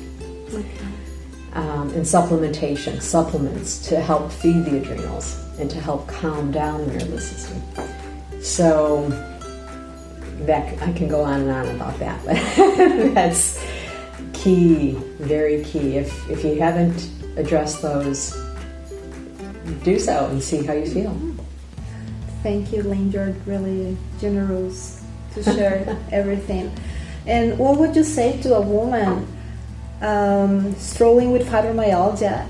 Okay. 0.53 0.65
Um, 1.53 1.89
and 1.91 2.03
supplementation, 2.03 3.01
supplements 3.01 3.79
to 3.87 3.99
help 3.99 4.31
feed 4.31 4.65
the 4.65 4.77
adrenals 4.77 5.43
and 5.59 5.69
to 5.71 5.79
help 5.79 6.07
calm 6.07 6.51
down 6.51 6.85
the 6.87 6.93
nervous 6.93 7.29
system. 7.29 7.61
So 8.41 9.09
that 10.41 10.81
I 10.81 10.91
can 10.93 11.07
go 11.07 11.23
on 11.23 11.41
and 11.41 11.51
on 11.51 11.75
about 11.75 11.97
that, 11.99 12.23
but 12.25 12.35
that's 13.13 13.65
key, 14.33 14.91
very 15.19 15.63
key. 15.63 15.97
If 15.97 16.29
if 16.29 16.43
you 16.43 16.59
haven't 16.59 17.09
addressed 17.37 17.81
those 17.81 18.46
do 19.83 19.99
so 19.99 20.27
and 20.27 20.41
see 20.41 20.65
how 20.65 20.73
you 20.73 20.85
feel. 20.85 21.15
Thank 22.43 22.71
you, 22.71 22.83
Lin. 22.83 23.11
You're 23.11 23.35
really 23.45 23.97
generous 24.19 25.03
to 25.33 25.43
share 25.43 25.97
everything. 26.11 26.71
And 27.25 27.57
what 27.59 27.77
would 27.77 27.95
you 27.95 28.03
say 28.03 28.41
to 28.41 28.55
a 28.55 28.61
woman 28.61 29.27
um, 30.01 30.73
struggling 30.75 31.31
with 31.31 31.47
fibromyalgia 31.47 32.47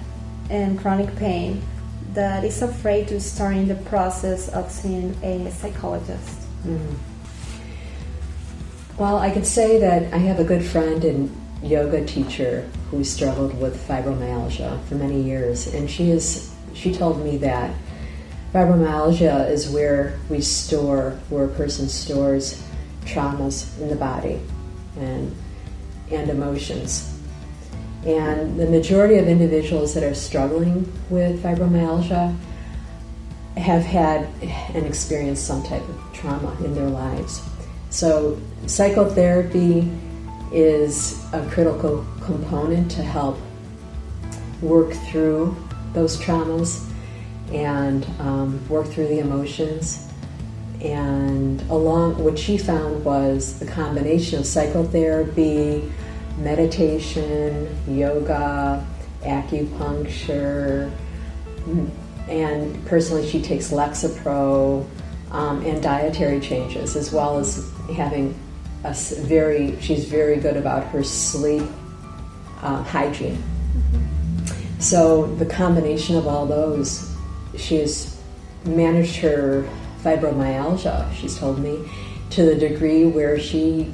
and 0.50 0.80
chronic 0.80 1.16
pain 1.16 1.62
that 2.14 2.44
is 2.44 2.62
afraid 2.62 3.08
to 3.08 3.20
start 3.20 3.56
in 3.56 3.68
the 3.68 3.76
process 3.76 4.50
of 4.50 4.72
seeing 4.72 5.16
a 5.24 5.50
psychologist? 5.52 6.40
Mm-hmm. 6.66 6.96
Well, 8.98 9.18
I 9.18 9.30
could 9.30 9.46
say 9.46 9.80
that 9.80 10.14
I 10.14 10.18
have 10.18 10.40
a 10.40 10.44
good 10.44 10.66
friend 10.66 11.04
and 11.04 11.36
yoga 11.62 12.06
teacher 12.06 12.70
who 12.90 13.04
struggled 13.04 13.60
with 13.60 13.88
fibromyalgia 13.88 14.84
for 14.86 14.96
many 14.96 15.22
years, 15.22 15.68
and 15.74 15.90
she 15.90 16.10
is 16.10 16.52
she 16.78 16.94
told 16.94 17.24
me 17.24 17.38
that 17.38 17.74
fibromyalgia 18.54 19.50
is 19.50 19.70
where 19.70 20.20
we 20.30 20.42
store, 20.42 21.20
where 21.30 21.46
a 21.46 21.50
person 21.50 21.90
stores 21.90 22.64
traumas 23.06 23.80
in 23.82 23.90
the 23.90 23.96
body 23.96 24.40
and, 25.00 25.36
and 26.12 26.30
emotions. 26.30 27.14
And 28.06 28.60
the 28.60 28.68
majority 28.68 29.16
of 29.16 29.28
individuals 29.28 29.94
that 29.96 30.04
are 30.04 30.14
struggling 30.14 30.92
with 31.10 31.42
fibromyalgia 31.44 32.36
have 33.58 33.84
had 33.84 34.28
and 34.76 34.86
experienced 34.86 35.46
some 35.46 35.64
type 35.64 35.82
of 35.90 36.14
trauma 36.14 36.56
in 36.64 36.76
their 36.76 36.88
lives. 36.88 37.42
So, 37.90 38.40
psychotherapy 38.68 39.90
is 40.52 41.26
a 41.34 41.46
critical 41.50 42.06
component 42.22 42.92
to 42.92 43.02
help 43.02 43.40
work 44.62 44.94
through 44.94 45.56
those 45.94 46.18
traumas 46.18 46.88
and 47.52 48.06
um, 48.20 48.68
work 48.70 48.88
through 48.88 49.08
the 49.08 49.20
emotions. 49.20 50.08
And 50.82 51.62
along, 51.70 52.24
what 52.24 52.38
she 52.38 52.58
found 52.58 53.04
was 53.04 53.58
the 53.60 53.66
combination 53.66 54.40
of 54.40 54.46
psychotherapy, 54.46 55.92
meditation, 56.38 57.76
yoga, 57.88 58.86
acupuncture, 59.22 60.92
and 62.30 62.86
personally, 62.86 63.28
she 63.28 63.42
takes 63.42 63.72
Lexapro 63.72 64.86
um, 65.32 65.66
and 65.66 65.82
dietary 65.82 66.40
changes, 66.40 66.96
as 66.96 67.12
well 67.12 67.40
as 67.40 67.72
having 67.96 68.38
a 68.84 68.94
very, 68.94 69.80
she's 69.82 70.06
very 70.06 70.38
good 70.38 70.58
about 70.58 70.86
her 70.88 71.04
sleep 71.04 71.64
uh, 72.62 72.84
hygiene. 72.84 73.42
So 74.80 75.26
the 75.36 75.46
combination 75.46 76.16
of 76.16 76.28
all 76.28 76.46
those, 76.46 77.16
she's 77.58 78.22
managed 78.66 79.18
her 79.18 79.68
fibromyalgia, 80.04 81.12
she's 81.14 81.38
told 81.38 81.60
me, 81.60 81.90
to 82.32 82.44
the 82.46 82.56
degree 82.56 83.06
where 83.06 83.40
she 83.40 83.92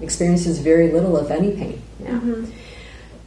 experiences 0.00 0.58
very 0.58 0.90
little, 0.90 1.16
if 1.18 1.30
any, 1.30 1.52
pain 1.56 1.82
now. 1.98 2.20
Mm-hmm. 2.20 2.50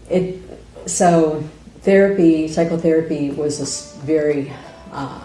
It 0.09 0.39
so 0.85 1.43
therapy, 1.81 2.47
psychotherapy 2.47 3.31
was 3.31 3.59
a 3.59 4.05
very, 4.05 4.51
uh, 4.91 5.21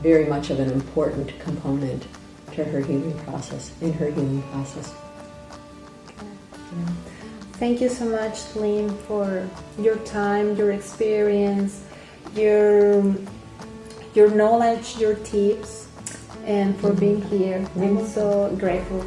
very 0.00 0.26
much 0.26 0.50
of 0.50 0.60
an 0.60 0.70
important 0.70 1.38
component 1.40 2.06
to 2.52 2.64
her 2.64 2.80
healing 2.80 3.18
process. 3.20 3.72
In 3.80 3.92
her 3.94 4.10
healing 4.10 4.42
process. 4.52 4.94
Yeah. 6.76 6.88
Thank 7.62 7.80
you 7.80 7.88
so 7.88 8.06
much, 8.06 8.56
Lin, 8.56 8.90
for 9.06 9.48
your 9.78 9.94
time, 9.98 10.56
your 10.56 10.72
experience, 10.72 11.84
your 12.34 13.14
your 14.14 14.34
knowledge, 14.34 14.98
your 14.98 15.14
tips, 15.22 15.86
and 16.44 16.76
for 16.80 16.92
being 16.92 17.22
here. 17.22 17.64
I'm 17.76 18.04
so 18.04 18.52
grateful. 18.58 19.02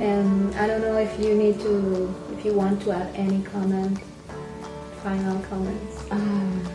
And 0.00 0.52
I 0.56 0.66
don't 0.66 0.80
know 0.80 0.96
if 0.96 1.16
you 1.20 1.36
need 1.36 1.60
to, 1.60 2.12
if 2.36 2.44
you 2.44 2.54
want 2.54 2.82
to 2.82 2.90
add 2.90 3.14
any 3.14 3.40
comment, 3.44 4.00
final 5.04 5.38
comments. 5.42 6.10
Um, 6.10 6.68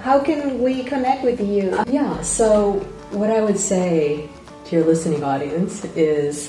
how 0.00 0.20
can 0.20 0.62
we 0.62 0.84
connect 0.84 1.22
with 1.22 1.38
you? 1.38 1.78
Yeah. 1.86 2.22
So 2.22 2.80
what 3.10 3.28
I 3.28 3.42
would 3.42 3.58
say 3.58 4.30
to 4.64 4.76
your 4.76 4.86
listening 4.86 5.22
audience 5.22 5.84
is 5.84 6.48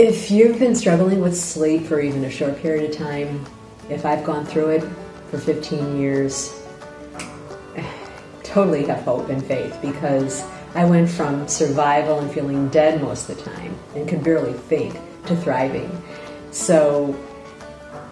if 0.00 0.30
you've 0.30 0.58
been 0.58 0.74
struggling 0.74 1.20
with 1.20 1.36
sleep 1.36 1.82
for 1.84 2.00
even 2.00 2.24
a 2.24 2.30
short 2.30 2.56
period 2.56 2.90
of 2.90 2.96
time, 2.96 3.44
if 3.90 4.06
I've 4.06 4.24
gone 4.24 4.46
through 4.46 4.70
it 4.70 4.82
for 5.30 5.36
15 5.36 6.00
years, 6.00 6.58
totally 8.42 8.86
have 8.86 9.02
hope 9.02 9.28
and 9.28 9.44
faith 9.44 9.76
because 9.82 10.42
I 10.74 10.86
went 10.86 11.10
from 11.10 11.46
survival 11.46 12.18
and 12.18 12.32
feeling 12.32 12.70
dead 12.70 13.02
most 13.02 13.28
of 13.28 13.36
the 13.36 13.42
time 13.42 13.76
and 13.94 14.08
could 14.08 14.24
barely 14.24 14.54
think 14.54 14.98
to 15.26 15.36
thriving. 15.36 16.02
So 16.50 17.14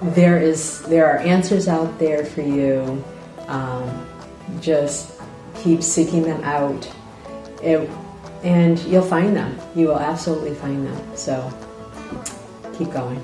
there 0.02 0.38
is 0.38 0.82
there 0.82 1.06
are 1.06 1.20
answers 1.20 1.68
out 1.68 1.98
there 1.98 2.22
for 2.22 2.42
you. 2.42 3.02
Um, 3.46 4.06
just 4.60 5.18
keep 5.54 5.82
seeking 5.82 6.20
them 6.22 6.42
out, 6.44 6.86
it, 7.62 7.88
and 8.42 8.78
you'll 8.80 9.00
find 9.00 9.34
them. 9.34 9.58
You 9.74 9.86
will 9.86 10.00
absolutely 10.00 10.54
find 10.54 10.86
them. 10.86 11.16
So 11.16 11.50
keep 12.76 12.90
going. 12.92 13.20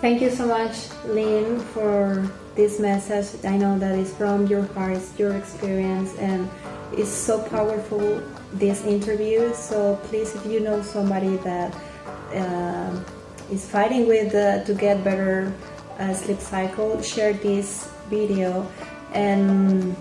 Thank 0.00 0.20
you 0.20 0.30
so 0.30 0.46
much, 0.46 0.90
Lin, 1.06 1.60
for 1.60 2.28
this 2.56 2.80
message. 2.80 3.44
I 3.44 3.56
know 3.56 3.78
that 3.78 3.96
is 3.96 4.12
from 4.14 4.46
your 4.46 4.64
heart, 4.74 4.96
it's 4.96 5.16
your 5.18 5.36
experience, 5.36 6.14
and 6.18 6.50
it's 6.92 7.08
so 7.08 7.42
powerful. 7.48 8.22
This 8.52 8.84
interview. 8.84 9.54
So 9.54 9.96
please, 10.04 10.34
if 10.34 10.44
you 10.44 10.60
know 10.60 10.82
somebody 10.82 11.36
that 11.38 11.72
uh, 12.34 13.00
is 13.50 13.64
fighting 13.64 14.06
with 14.06 14.34
uh, 14.34 14.62
to 14.64 14.74
get 14.74 15.02
better 15.02 15.54
uh, 15.98 16.12
sleep 16.12 16.38
cycle, 16.38 17.00
share 17.00 17.32
this 17.32 17.88
video. 18.10 18.68
And 19.14 19.96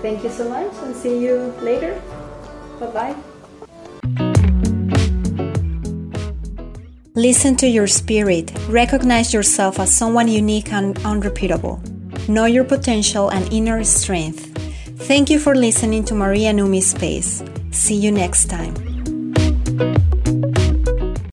thank 0.00 0.24
you 0.24 0.30
so 0.30 0.48
much, 0.48 0.72
and 0.84 0.96
see 0.96 1.18
you 1.18 1.52
later. 1.60 2.00
Bye 2.80 3.12
bye. 3.12 3.25
Listen 7.16 7.56
to 7.56 7.66
your 7.66 7.86
spirit. 7.86 8.52
Recognize 8.68 9.32
yourself 9.32 9.78
as 9.80 9.90
someone 9.90 10.28
unique 10.28 10.70
and 10.70 10.98
unrepeatable. 10.98 11.80
Know 12.28 12.44
your 12.44 12.64
potential 12.64 13.30
and 13.30 13.50
inner 13.50 13.82
strength. 13.84 14.52
Thank 15.08 15.30
you 15.30 15.38
for 15.38 15.54
listening 15.54 16.04
to 16.04 16.14
Maria 16.14 16.52
Numi 16.52 16.82
Space. 16.82 17.42
See 17.70 17.96
you 17.96 18.12
next 18.12 18.50
time. 18.50 18.74